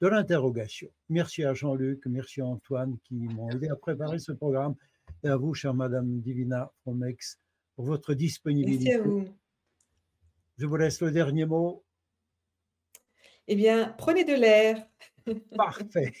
[0.00, 0.88] de l'interrogation.
[1.08, 4.74] Merci à Jean-Luc, merci à Antoine qui m'ont aidé à préparer ce programme
[5.24, 7.38] et à vous, chère Madame Divina Romex,
[7.74, 8.90] pour votre disponibilité.
[8.90, 9.24] Merci à vous.
[10.58, 11.84] Je vous laisse le dernier mot.
[13.46, 14.86] Eh bien, prenez de l'air.
[15.56, 16.12] Parfait.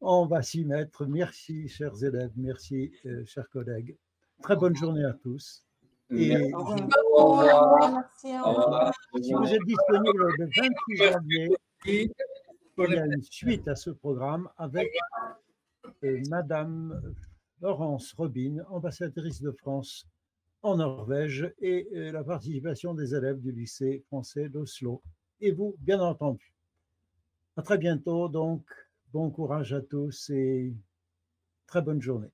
[0.00, 1.06] On va s'y mettre.
[1.06, 2.32] Merci, chers élèves.
[2.36, 3.96] Merci, euh, chers collègues.
[4.42, 5.64] Très bonne journée à tous.
[6.12, 6.28] Et.
[6.28, 6.54] Merci.
[7.14, 8.92] Au revoir.
[9.20, 11.56] si vous êtes disponible le 28 janvier,
[11.86, 12.10] il
[12.78, 14.88] y a une suite à ce programme avec
[16.04, 17.00] euh, Madame
[17.60, 20.06] Laurence Robin, ambassadrice de France
[20.62, 25.02] en Norvège, et euh, la participation des élèves du lycée français d'Oslo.
[25.40, 26.52] Et vous, bien entendu.
[27.56, 28.64] À très bientôt, donc,
[29.12, 30.72] bon courage à tous et
[31.66, 32.30] très bonne journée.